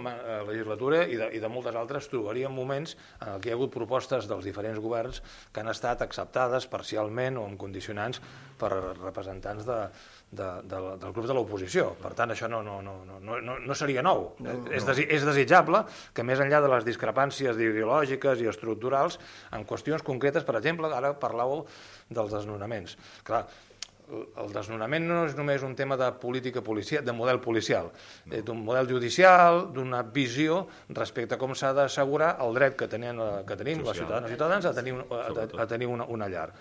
[0.09, 3.73] eh, legislatura i de, i de moltes altres trobaríem moments en què hi ha hagut
[3.75, 5.21] propostes dels diferents governs
[5.53, 8.23] que han estat acceptades parcialment o amb condicionants
[8.59, 8.71] per
[9.03, 9.79] representants de,
[10.33, 11.91] de, de, dels grups de l'oposició.
[12.01, 14.31] Per tant, això no, no, no, no, no, no- no seria nou.
[14.41, 15.83] No, és, desi, és desitjable
[16.15, 19.19] que més enllà de les discrepàncies ideològiques i estructurals,
[19.53, 21.67] en qüestions concretes, per exemple, ara parlàveu
[22.09, 22.97] dels desnonaments.
[23.27, 23.45] Clar,
[24.37, 27.91] el desnonament no és només un tema de política policial, de model policial,
[28.27, 28.43] no.
[28.43, 33.43] d'un model judicial, d'una visió respecte a com s'ha d'assegurar el dret que, tenen, eh,
[33.47, 34.07] que tenim les Social.
[34.07, 36.53] ciutadanes i ciutadans a tenir, un- a, a tenir una, una llar.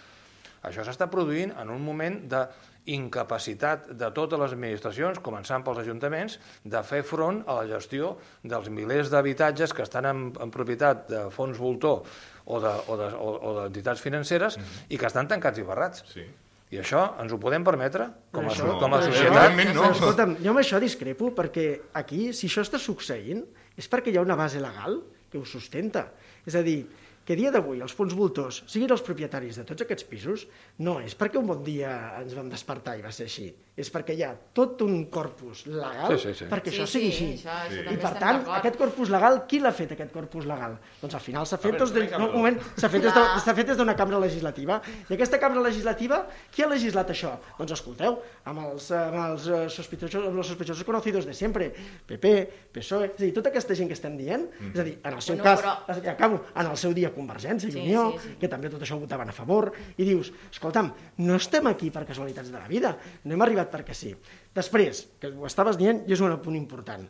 [0.64, 6.84] Això s'està produint en un moment d'incapacitat de totes les administracions, començant pels ajuntaments, de
[6.86, 11.58] fer front a la gestió dels milers d'habitatges que estan en, en propietat de fons
[11.58, 12.04] voltor
[12.46, 14.86] o d'entitats de, o de, o, o financeres mm -hmm.
[14.90, 16.04] i que estan tancats i barrats.
[16.14, 16.26] Sí.
[16.72, 19.50] I això ens ho podem permetre com a, això- com a societat?
[19.76, 19.82] No.
[19.82, 21.66] Però, escolta'm, jo amb això discrepo, perquè
[22.00, 23.44] aquí, si això està succeint,
[23.78, 25.02] és perquè hi ha una base legal
[25.32, 26.08] que ho sustenta.
[26.48, 26.86] És a dir,
[27.32, 30.44] que a dia d'avui els fons voltors siguin els propietaris de tots aquests pisos
[30.84, 33.46] no és perquè un bon dia ens vam despertar i va ser així,
[33.80, 36.46] és perquè hi ha tot un corpus legal Sí, sí, sí.
[36.52, 37.48] perquè Sí, això sigui sí, així.
[37.48, 40.76] això- això I per tant, aquest corpus legal, qui l'ha fet aquest corpus legal?
[41.02, 43.56] Doncs al final s'ha fet, veure, de, vinga, no, un moment, s'ha fet, des de-
[43.56, 44.82] fet des d'una cambra legislativa.
[45.10, 47.38] I aquesta cambra legislativa, qui ha legislat això?
[47.58, 51.72] Doncs escolteu, amb els, amb els eh, sospechosos, amb els sospechosos conocidos de sempre,
[52.08, 55.14] PP, PSOE, és a dir, tota aquesta gent que estem dient, és a dir, en
[55.14, 58.10] el seu Bueno, cas, però- ja acabo, en el seu dia Convergència i Sí, Unió,
[58.18, 58.36] sí, sí.
[58.42, 60.92] que també tot això ho votaven a favor, i dius, escolta'm,
[61.24, 64.16] no estem aquí per casualitats de la vida, no hem arribat perquè sí.
[64.58, 67.08] Després, que ho estaves dient, i és un punt important,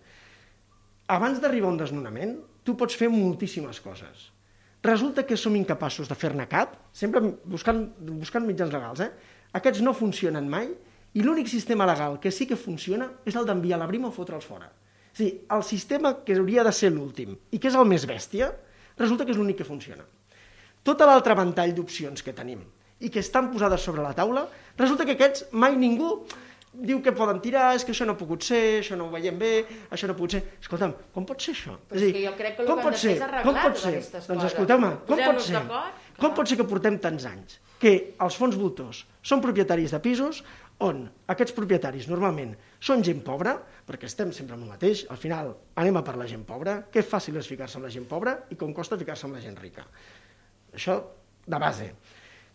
[1.12, 4.30] abans d'arribar a un desnonament, tu pots fer moltíssimes coses.
[4.82, 7.84] Resulta que som incapaços de fer-ne cap, sempre buscant,
[8.18, 9.12] buscant mitjans legals, eh?
[9.58, 10.72] Aquests no funcionen mai,
[11.14, 14.48] i l'únic sistema legal que sí que funciona és el d'enviar la brima o fotre'ls
[14.48, 14.72] fora.
[15.14, 18.48] Sí, el sistema que hauria de ser l'últim i que és el més bèstia,
[19.00, 20.06] resulta que és l'únic que funciona.
[20.84, 22.64] Tota l'altre ventall d'opcions que tenim
[23.02, 26.14] i que estan posades sobre la taula, resulta que aquests mai ningú
[26.72, 29.38] diu que poden tirar, és que això no ha pogut ser, això no ho veiem
[29.40, 30.44] bé, això no ha pogut ser...
[30.62, 31.76] Escolta'm, com pot ser això?
[31.90, 33.18] Però és que jo crec que com que pot ser?
[33.44, 33.98] com pot ser?
[34.30, 35.66] Doncs escolteu-me, com pot ser?
[36.22, 40.44] Com pot ser que portem tants anys que els fons voltors són propietaris de pisos
[40.82, 43.56] on aquests propietaris normalment són gent pobra,
[43.88, 47.06] perquè estem sempre amb el mateix, al final anem a per la gent pobra, que
[47.06, 49.86] fàcil és ficar-se amb la gent pobra i com costa ficar-se amb la gent rica.
[50.74, 50.98] Això
[51.46, 51.92] de base.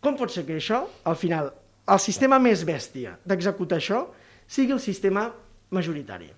[0.02, 1.52] Com pot ser que això, al final,
[1.86, 4.02] el sistema més bèstia d'executar això
[4.46, 5.28] sigui el sistema
[5.70, 6.30] majoritari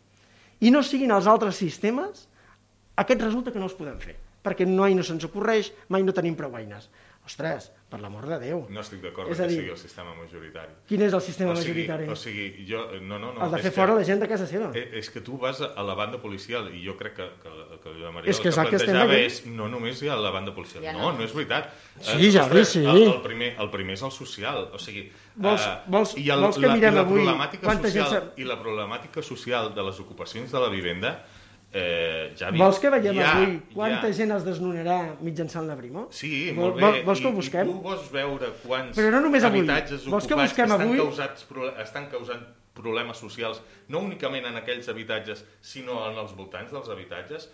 [0.60, 2.26] i no siguin els altres sistemes,
[2.98, 6.34] aquest resulta que no els podem fer, perquè mai no se'ns ocorreix, mai no tenim
[6.38, 6.88] prou eines.
[7.28, 8.62] Ostres, per l'amor de Déu.
[8.72, 10.72] No estic d'acord És que dir- sigui el sistema majoritari.
[10.88, 12.06] Quin és el sistema o sigui, majoritari?
[12.08, 12.86] O sigui, jo...
[13.02, 13.44] No, no, no.
[13.44, 14.70] el de és fer que- fora la gent de casa seva.
[14.74, 17.52] Eh, És que tu vas a la banda policial i jo crec que, que,
[17.84, 19.26] que la Maria És que el és que que plantejava aquí.
[19.28, 20.82] és no només hi ha la banda policial.
[20.84, 21.18] Ja no, no.
[21.18, 21.68] no és veritat.
[22.00, 22.84] Sí, ja ostres, sí.
[22.86, 24.70] El, el, primer, el primer és el social.
[24.72, 27.68] O sigui, Vols- eh, vols- i el, vols que la, mirem i la avui problemàtica
[27.76, 31.18] gent social, s'ha- I la problemàtica social de les ocupacions de la vivenda
[31.72, 34.12] eh, ja Vols que veiem ja, avui quanta ja.
[34.16, 36.06] gent es desnonarà mitjançant la Brimo?
[36.10, 36.80] Sí, Vol- molt bé.
[36.86, 37.68] vol- vols que ho I- busquem?
[37.68, 39.60] I tu vols veure quants Però no només avui.
[39.60, 40.96] habitatges Vols que ocupats busquem estan, avui?
[40.98, 41.46] causats,
[41.84, 47.48] estan causant problemes socials, no únicament en aquells habitatges, sinó en els voltants dels habitatges?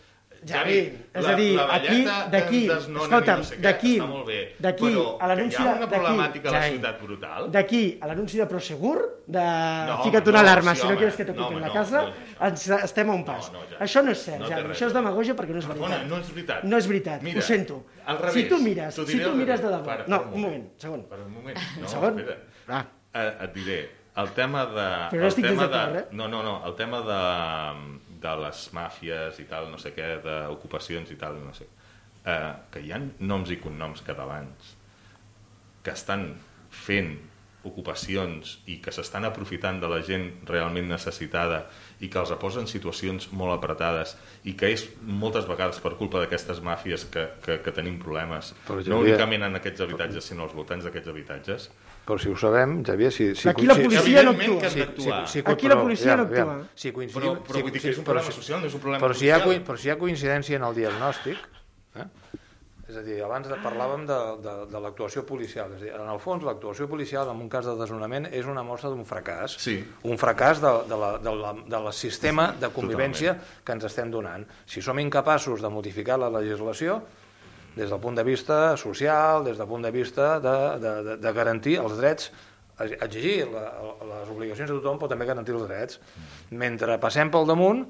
[0.45, 0.79] Javi,
[1.15, 2.01] és a dir, aquí,
[2.33, 3.93] d'aquí, escolta'm, no sé d'aquí,
[4.61, 7.47] d'aquí a l'anunci que hi ha una problemàtica a la ciutat brutal.
[7.55, 9.45] D'aquí a l'anunci de Prosegur, de
[9.89, 11.73] No, fica't una no, alarma sí, si no quieres que no, t'ocupin home, la no,
[11.73, 13.49] casa, no, ens estem a un pas.
[13.53, 13.81] No, no, Javi.
[13.89, 16.11] això no és cert, No Javi, això és demagogia perquè no és Perdona, veritat.
[16.11, 16.65] no és veritat.
[16.65, 17.83] No és veritat, Mira, ho sento.
[18.05, 19.85] al Si revés, tu mires, si tu mires de debò...
[19.85, 21.05] Para, No, un moment, segon.
[21.09, 21.57] Per un moment.
[21.81, 22.19] No, segon.
[22.21, 22.87] espera.
[23.15, 23.79] Eh, et diré,
[24.17, 24.87] el tema de...
[25.11, 26.05] Però no estic tema de, eh?
[26.13, 27.21] No, no, no, el tema de,
[28.25, 31.69] de les màfies i tal, no sé què, d'ocupacions i tal, no sé.
[32.25, 34.75] Eh, que hi ha noms i cognoms catalans
[35.85, 36.31] que estan
[36.73, 37.19] fent
[37.65, 41.63] ocupacions i que s'estan aprofitant de la gent realment necessitada
[42.05, 44.15] i que els posa en situacions molt apretades
[44.45, 48.85] i que és moltes vegades per culpa d'aquestes màfies que, que, que tenim problemes, Però,
[48.93, 51.71] no únicament en aquests habitatges, sinó als voltants d'aquests habitatges.
[52.05, 53.31] Però si ho sabem, Javier, si...
[53.35, 54.69] si Aquí la policia no actua.
[54.69, 55.23] hem d'actuar.
[55.55, 56.57] Aquí la policia no actua.
[56.75, 58.75] Si Però, coincidim, però vull dir que és un però problema si- social, no és
[58.77, 61.39] un problema però si, hi ha, però si hi ha coincidència en el diagnòstic,
[61.95, 62.09] Eh?
[62.91, 65.71] És a dir, abans de, parlàvem de, de, de l'actuació policial.
[65.73, 68.65] És a dir, en el fons, l'actuació policial en un cas de desnonament és una
[68.67, 69.55] mostra d'un fracàs.
[69.63, 69.79] Sí.
[70.05, 74.11] Un fracàs de, de, la, de, la, de la sistema de convivència que ens estem
[74.13, 74.45] donant.
[74.69, 76.99] Si som incapaços de modificar la legislació,
[77.75, 81.33] des del punt de vista social, des del punt de vista de, de, de, de
[81.37, 82.31] garantir els drets,
[82.79, 83.69] exigir la,
[84.11, 86.01] les obligacions de tothom, però també garantir els drets.
[86.51, 87.85] Mentre passem pel damunt,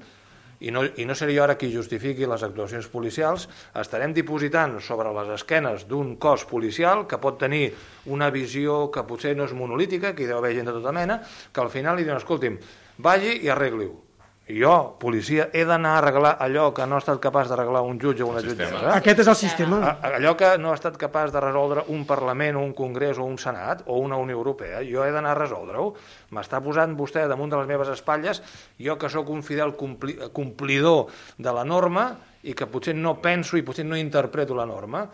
[0.63, 5.11] i no, i no seré jo ara qui justifiqui les actuacions policials, estarem dipositant sobre
[5.17, 7.67] les esquenes d'un cos policial que pot tenir
[8.05, 11.19] una visió que potser no és monolítica, que hi deu haver gent de tota mena,
[11.51, 12.59] que al final li diuen, escolti'm,
[13.03, 14.04] vagi i arregli-ho.
[14.47, 17.97] I jo, policia, he d'anar a arreglar allò que no ha estat capaç d'arreglar un
[17.97, 18.91] jutge o una jutgessa.
[18.93, 19.79] Aquest és el sistema.
[19.89, 23.25] A- Allò que no ha estat capaç de resoldre un Parlament o un Congrés o
[23.25, 25.95] un Senat o una Unió Europea, jo he d'anar a resoldre-ho.
[26.37, 28.43] M'està posant vostè damunt de les meves espatlles,
[28.77, 31.07] jo que sóc un fidel compli complidor
[31.39, 32.11] de la norma
[32.43, 35.07] i que potser no penso i potser no interpreto la norma.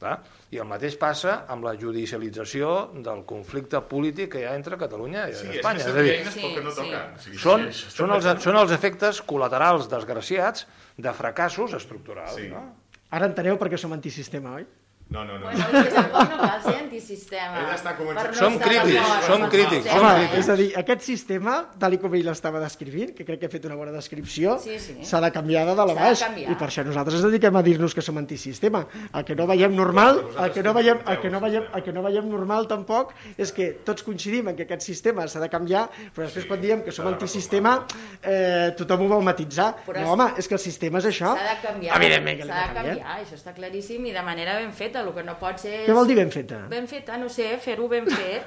[0.00, 0.22] Clar?
[0.50, 5.28] I el mateix passa amb la judicialització del conflicte polític que hi ha entre Catalunya
[5.30, 5.84] i Sí, és Espanya.
[5.84, 6.80] que És a dir, eines no Sí, sí.
[6.80, 7.04] toquen.
[7.22, 10.66] Sí, són, sí, són, els, són els efectes col·laterals desgraciats
[10.98, 12.34] de fracassos estructurals.
[12.34, 12.48] Sí.
[12.50, 12.64] No?
[13.10, 14.66] Ara enteneu per què som antisistema, oi?
[15.10, 15.46] No, no, no.
[15.46, 17.58] Bueno, és que tampoc no cal ser antisistema.
[17.58, 20.38] Ell està començant- no Som crítics, som crítics, sistema, som Home, crítics.
[20.38, 23.64] és a dir, aquest sistema, tal com ell l'estava descrivint, que crec que he fet
[23.66, 24.94] una bona descripció, Sí, sí.
[25.02, 26.46] s'ha de canviar de dalt a S'ha baix.
[26.46, 28.86] I per això nosaltres ens dediquem a dir-nos que som antisistema.
[29.12, 31.92] El que no veiem normal, el que no veiem, el que no veiem, el que
[31.92, 35.88] no veiem normal tampoc és que tots coincidim en que aquest sistema s'ha de canviar,
[36.14, 37.84] però després quan diem que som s'ha antisistema,
[38.22, 39.74] eh, tothom ho vol matitzar.
[39.84, 41.34] Però No, home, és que el sistema és això.
[41.34, 41.96] S'ha de canviar.
[41.96, 42.96] Evidentment que l'hem S'ha de de canviar.
[42.96, 44.99] canviar, això està claríssim i de manera ben feta.
[45.00, 45.88] El que no pot ser és...
[45.88, 46.64] Què vol dir ben feta?
[46.70, 48.46] Ben feta, no sé, fer-ho ben fet.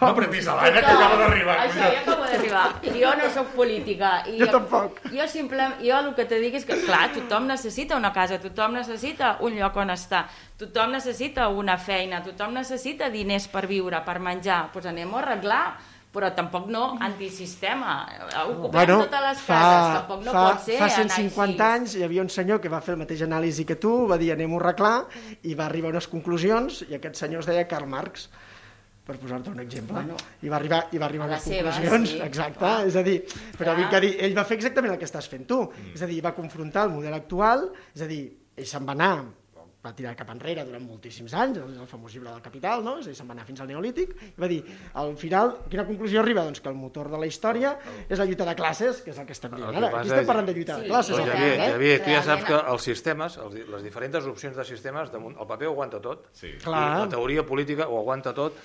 [0.00, 1.54] No apretis a l'Anna, que acaba d'arribar.
[1.66, 2.62] Això, jo acabo d'arribar.
[2.96, 4.12] Jo no sóc política.
[4.30, 5.00] I Jo tampoc.
[5.12, 8.72] Jo, simple, jo el que te dic és que, clar, tothom necessita una casa, tothom
[8.78, 10.24] necessita un lloc on estar,
[10.56, 14.62] tothom necessita una feina, tothom necessita diners per viure, per menjar.
[14.62, 15.64] Doncs pues anem a arreglar
[16.12, 17.94] però tampoc no antisistema.
[18.44, 21.62] Ocupem Bueno, totes les fa, cases, tampoc no fa, pot ser fa anar 150 així.
[21.72, 24.32] anys hi havia un senyor que va fer el mateix anàlisi que tu, va dir
[24.34, 24.94] anem-ho a arreglar,
[25.42, 28.28] i va arribar a unes conclusions, i aquest senyor es deia Karl Marx.
[29.02, 29.94] per posar-te un exemple.
[29.94, 32.86] Bueno, I va arribar, i va arribar a les seva, conclusions, sí, exacte, clar.
[32.86, 33.16] és a dir,
[33.58, 33.76] però Clar.
[33.80, 35.96] vinc a dir, ell va fer exactament el que estàs fent tu, mm.
[35.96, 37.64] és a dir, va confrontar el model actual,
[37.96, 38.20] és a dir,
[38.54, 39.24] ell se'n va anar,
[39.82, 42.96] va tirar cap enrere durant moltíssims anys, el, el famós llibre del Capital, no?
[43.00, 44.60] és a dir, se'n va anar fins al Neolític, i va dir,
[45.02, 46.44] al final, quina conclusió arriba?
[46.46, 47.74] Doncs que el motor de la història
[48.08, 49.90] és la lluita de classes, que és el que estem dient ara.
[50.00, 51.72] Aquí estem parlant de lluita Sí, de classes, Però, al Javier, eh?
[51.74, 55.70] Javier, tu ja saps que els sistemes, els, les diferents opcions de sistemes, el paper
[55.70, 56.30] ho aguanta tot.
[56.38, 56.54] Sí.
[56.62, 56.84] Clar.
[57.02, 58.58] La teoria política ho aguanta tot.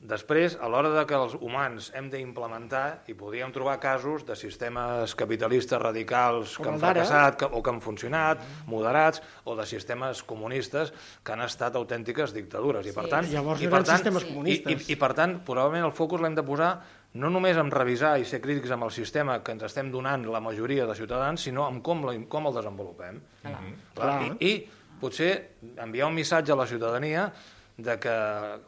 [0.00, 5.14] Després, a l'hora de que els humans hem d'implementar, i podríem trobar casos de sistemes
[5.18, 7.02] capitalistes radicals que Com han el d'ara.
[7.02, 10.92] fracassat que, o que han funcionat, moderats, o de sistemes comunistes
[11.24, 12.86] que han estat autèntiques dictadures.
[12.86, 13.10] I, per Sí.
[13.10, 14.88] tant, Llavors i, per eren tant, sistemes i, comunistes.
[14.88, 16.70] i, I, per tant, probablement el focus l'hem de posar
[17.14, 20.38] no només en revisar i ser crítics amb el sistema que ens estem donant la
[20.40, 23.20] majoria de ciutadans, sinó en com, la, com el desenvolupem.
[23.42, 23.58] Clar.
[23.94, 24.36] Clar, Clar.
[24.38, 24.70] I, I
[25.00, 27.32] potser enviar un missatge a la ciutadania
[27.78, 28.10] de que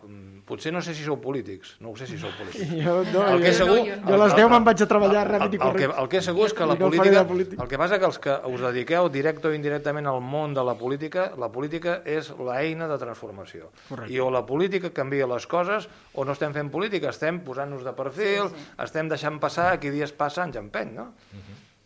[0.06, 2.70] mm, potser no sé si sou polítics, no ho sé si sou polítics.
[2.84, 3.78] Jo, no, El que jo, segur...
[4.06, 6.02] jo a les 10 me'n vaig a treballar el, ràpid i el, el, que, correcte.
[6.04, 7.58] el que és segur és que la no política, de polític.
[7.64, 10.76] el que passa que els que us dediqueu directe o indirectament al món de la
[10.78, 13.72] política, la política és l'eina de transformació.
[13.88, 14.12] Correcte.
[14.14, 17.96] I o la política canvia les coses o no estem fent política, estem posant-nos de
[17.98, 18.70] perfil, Sí, sí.
[18.86, 21.10] estem deixant passar, qui dies passa anys empeny, no?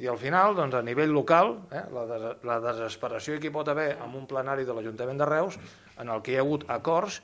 [0.04, 3.70] I al final, doncs, a nivell local, eh, la, des la desesperació que hi pot
[3.72, 5.56] haver amb un plenari de l'Ajuntament de Reus,
[6.02, 7.22] en el que hi ha hagut acords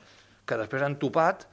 [0.49, 1.45] que després han topat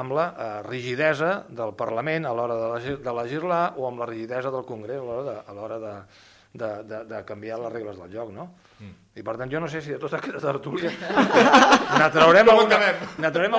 [0.00, 4.08] amb la eh, rigidesa del Parlament a l'hora de, legis de legislar o amb la
[4.08, 5.94] rigidesa del Congrés a l'hora de,
[6.54, 8.50] de, de, de, de canviar les regles del joc, no?
[9.20, 10.88] I per tant, jo no sé si de tota aquesta tertúlia
[12.00, 12.78] n'atraurem alguna,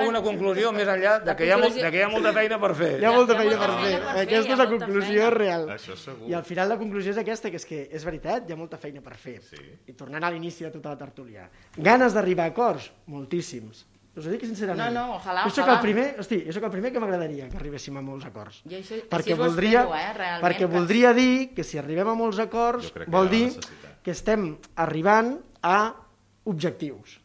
[0.00, 2.58] alguna conclusió més enllà de que, hi ha, molt, de que hi ha molta feina
[2.62, 2.90] per fer.
[2.98, 3.92] Hi ha molta feina per fer.
[4.24, 5.68] Aquesta és la conclusió real.
[5.76, 6.26] Això segur.
[6.30, 8.80] I al final la conclusió és aquesta, que és que és veritat, hi ha molta
[8.82, 9.38] feina per fer.
[9.46, 9.62] Sí.
[9.86, 11.46] I tornant a l'inici de tota la tertúlia.
[11.76, 12.90] Ganes d'arribar a acords?
[13.06, 13.86] Moltíssims.
[14.18, 14.90] Us ho dic sincerament.
[14.92, 15.78] No, no, ojalà, jo soc ojalà.
[15.78, 18.58] el primer, hosti, jo soc el primer que m'agradaria que arribéssim a molts acords.
[18.68, 22.10] Jo això- perquè ho voldria, espero, eh, realment, perquè que- voldria dir que si arribem
[22.12, 24.02] a molts acords vol dir necessitat.
[24.02, 25.94] que estem arribant a
[26.44, 27.18] objectius.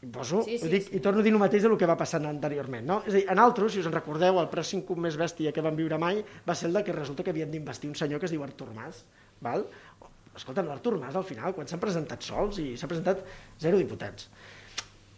[0.00, 0.96] I, poso, Sí, sí, dic, sí.
[0.96, 2.86] I torno a dir el mateix del que va passant anteriorment.
[2.86, 3.00] No?
[3.06, 5.64] És a dir, en altres, si us en recordeu, el pressing cub més bèstia que
[5.64, 8.30] vam viure mai va ser el de que resulta que havien d'investir un senyor que
[8.30, 9.02] es diu Artur Mas.
[9.42, 9.66] Val?
[10.38, 13.24] Escolta, l'Artur Mas, al final, quan s'han presentat sols i s'ha presentat
[13.58, 14.30] zero diputats.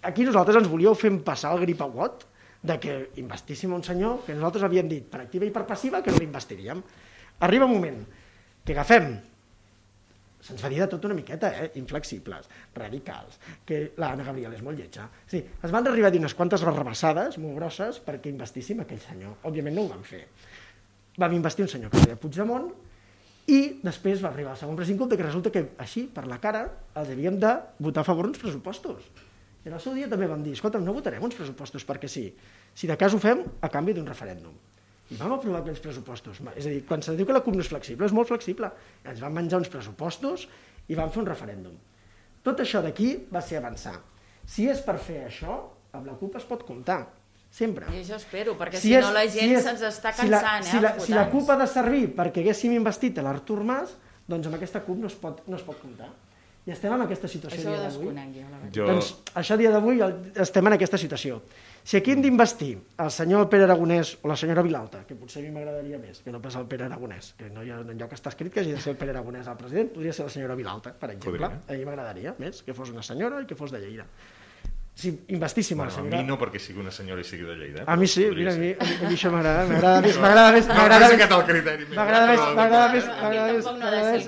[0.09, 2.25] Aquí nosaltres ens volíeu fer passar el gripauot
[2.63, 6.13] de que investíssim un senyor que nosaltres havíem dit per activa i per passiva que
[6.13, 6.81] no l'investiríem.
[7.45, 8.01] Arriba un moment
[8.65, 9.13] que agafem
[10.41, 11.71] se'ns va dir de tot una miqueta, eh?
[11.81, 15.09] inflexibles, radicals, que l'Anna Gabriel és molt lletja.
[15.31, 19.39] Sí, es van arribar a dir unes quantes barrabassades molt grosses perquè investíssim aquell senyor.
[19.51, 20.25] Òbviament no ho van fer.
[21.21, 22.71] Vam investir un senyor que es deia Puigdemont
[23.51, 26.65] i després va arribar el segon precincut que resulta que així, per la cara,
[26.95, 29.09] els havíem de votar a favor uns pressupostos.
[29.65, 32.31] I en el seu dia també vam dir, escolta, no votarem uns pressupostos perquè sí.
[32.73, 34.55] Si de cas ho fem a canvi d'un referèndum.
[35.11, 36.39] I vam aprovar aquells pressupostos.
[36.57, 38.71] És a dir, quan se diu que la CUP no és flexible, és molt flexible.
[39.05, 40.47] Ens van menjar uns pressupostos
[40.89, 41.75] i van fer un referèndum.
[42.47, 43.97] Tot això d'aquí va ser avançar.
[44.47, 45.57] Si és per fer això,
[45.93, 47.03] amb la CUP es pot comptar.
[47.51, 47.87] Sempre.
[47.91, 50.77] I això espero, perquè si, no la gent és- se'ns està si la- cansant, si
[50.77, 51.25] eh, la, si la.
[51.33, 53.97] CUP ha de servir perquè haguéssim investit a l'Artur Mas,
[54.31, 56.07] doncs amb aquesta CUP no es pot, no es pot comptar.
[56.69, 58.71] I estem en aquesta situació Això dia d'avui.
[58.75, 58.87] jo.
[58.87, 60.03] Doncs això a dia d'avui
[60.45, 61.41] estem en aquesta situació.
[61.83, 65.47] Si aquí hem d'investir el senyor Pere Aragonès o la senyora Vilalta, que potser a
[65.47, 68.19] mi m'agradaria més que no pas el Pere Aragonès, que no hi ha enlloc que
[68.21, 70.55] està escrit que hagi de ser el Pere Aragonès el president, podria ser la senyora
[70.55, 71.49] Vilalta, per exemple.
[71.49, 71.63] Podria.
[71.67, 74.05] A mi m'agradaria més que fos una senyora i que fos de Lleida.
[74.93, 76.19] Si investíssim Bueno, la a senyora...
[76.21, 77.85] mi no perquè sigui una senyora i sigui de Lleida.
[77.87, 78.83] A mi sí, mira, a mi, ser.
[78.83, 81.87] a mi, a mi això m'agrada, m'agrada més, m'agrada més, m'agrada és més, m'agrada més,
[81.97, 83.07] m'agrada més, m'agrada més,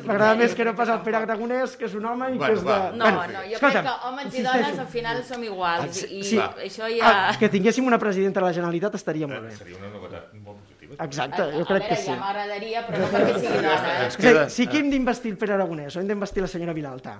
[0.06, 1.02] m'agrada m'agrada que no pas el.
[1.02, 2.78] Pere Aragonès, que és un home i que és de...
[2.96, 6.38] No, no, jo crec que homes i dones al final som iguals i Sí.
[6.40, 7.12] això ja...
[7.12, 9.54] Ah, que tinguéssim una presidenta de la Generalitat estaria molt bé.
[9.58, 10.96] Seria una novetat molt positiva.
[11.04, 12.10] Exacte, jo a crec que veure, sí.
[12.14, 14.08] ja m'agradaria, però no perquè sigui dona, eh?
[14.08, 17.18] A queda- si aquí hem d'investir el Pere Aragonès o hem d'investir la senyora Vilalta,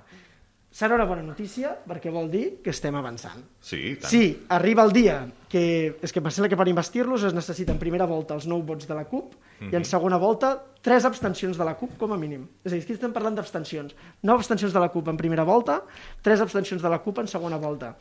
[0.73, 3.43] serà una bona notícia perquè vol dir que estem avançant.
[3.61, 4.09] Sí, i tant.
[4.09, 4.23] Si
[4.55, 5.19] arriba el dia
[5.49, 5.63] que...
[6.01, 8.97] És que sembla que per investir-los es necessita en primera volta els 9 vots de
[8.97, 9.35] la CUP
[9.69, 12.47] i en segona volta tres abstencions de la CUP com a mínim.
[12.65, 13.93] És a dir, aquí estem parlant d'abstencions.
[14.25, 15.83] 9 abstencions de la CUP en primera volta,
[16.25, 17.93] tres abstencions de la CUP en segona volta.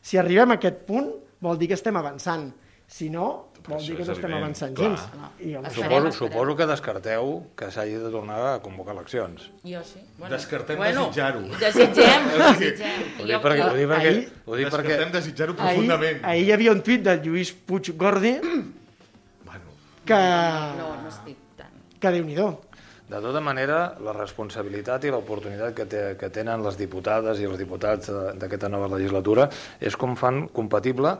[0.00, 1.12] Si arribem a aquest punt,
[1.44, 2.48] vol dir que estem avançant.
[2.86, 4.88] Si no, vol dir que no estem avançant clar.
[4.90, 5.00] gens.
[5.40, 6.12] I home, Esperem, Suposo, esperem.
[6.32, 9.50] suposo que descarteu que s'hagi de tornar a convocar eleccions.
[9.64, 10.00] Jo sí.
[10.30, 11.40] Descartem desitjar-ho.
[11.60, 13.00] Desitgem, desitgem.
[13.18, 15.64] Ho I dic jo- perquè, ho dic perquè, Ahir- ho dic perquè Descartem desitjar-ho ahir,
[15.74, 16.24] profundament.
[16.24, 18.36] ahir hi havia un tuit de Lluís Puig Gordi
[19.44, 19.64] Bueno,
[20.04, 20.14] que,
[20.78, 21.74] No, no estic tant.
[22.00, 22.48] que déu-n'hi-do.
[23.06, 27.58] De tota manera, la responsabilitat i l'oportunitat que, té, que tenen les diputades i els
[27.58, 29.48] diputats de- d'aquesta nova legislatura
[29.78, 31.12] és com fan compatible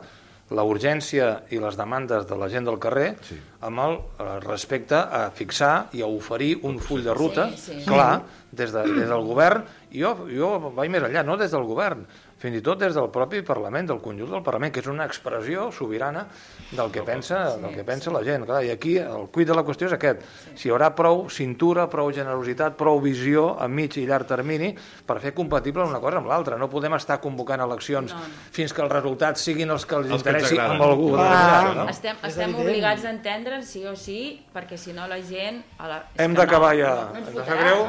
[0.54, 3.34] la urgència i les demandes de la gent del carrer sí.
[3.66, 7.84] amb el eh, respecte a fixar i a oferir un full de ruta Sí, sí.
[7.88, 8.22] clar
[8.52, 12.06] des, de, des del govern i jo, jo vaig més enllà, no des del govern
[12.38, 15.70] fins i tot des del propi Parlament, del conjunt del Parlament, que és una expressió
[15.72, 16.26] sobirana
[16.70, 18.44] del que pensa, del que pensa la gent.
[18.44, 20.20] Clar, I aquí el cuit de la qüestió és aquest.
[20.54, 24.74] Si hi haurà prou cintura, prou generositat, prou visió a mig i llarg termini
[25.06, 26.58] per fer compatible una cosa amb l'altra.
[26.60, 28.20] No podem estar convocant eleccions No,
[28.52, 30.76] fins que els resultats siguin els que els, que interessi agraden.
[30.76, 31.08] amb algú.
[31.16, 31.88] Determinat, no?
[31.88, 34.20] Estem, estem obligats a entendre'n sí o sí,
[34.54, 35.62] perquè si no la gent...
[35.78, 35.98] A la...
[36.18, 36.94] Hem que d'acabar no, ja.
[36.94, 37.86] No, no ens sap greu.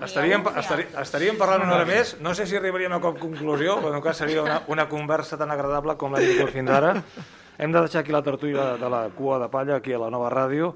[0.00, 1.02] no Estaríem, final.
[1.02, 2.16] estaríem parlant una hora més.
[2.20, 5.38] No sé si arribaríem a cap conclusió, però en tot cas seria una, una conversa
[5.38, 6.92] tan agradable com l'hem tingut fins ara.
[7.56, 10.28] Hem de deixar aquí la tertúlia de la cua de palla, aquí a la nova
[10.34, 10.74] ràdio.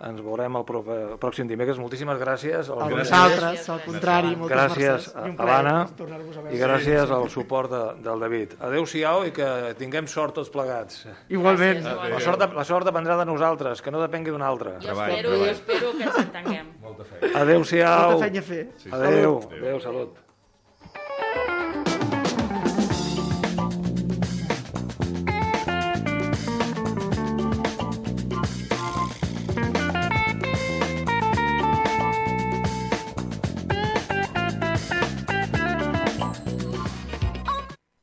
[0.00, 1.76] Ens veurem el, proper, el pròxim dimecres.
[1.76, 2.70] Moltíssimes gràcies.
[2.72, 6.54] A Al vosaltres, al contrari, moltes Gràcies a l'Anna veure.
[6.54, 8.54] i gràcies al suport de, del David.
[8.64, 11.02] Adéu-siau i que tinguem sort tots plegats.
[11.28, 11.82] Igualment.
[11.84, 14.78] Gràcies, La sort, la sort dependrà de nosaltres, que no depengui d'un altre.
[14.80, 16.72] Jo espero, jo espero que ens entenguem.
[16.80, 17.34] Molta feina.
[17.44, 18.10] Adéu-siau.
[18.16, 18.64] Molta feina a fer.
[18.88, 19.04] Adéu.
[19.04, 19.38] Adéu.
[19.60, 20.29] Adéu, salut.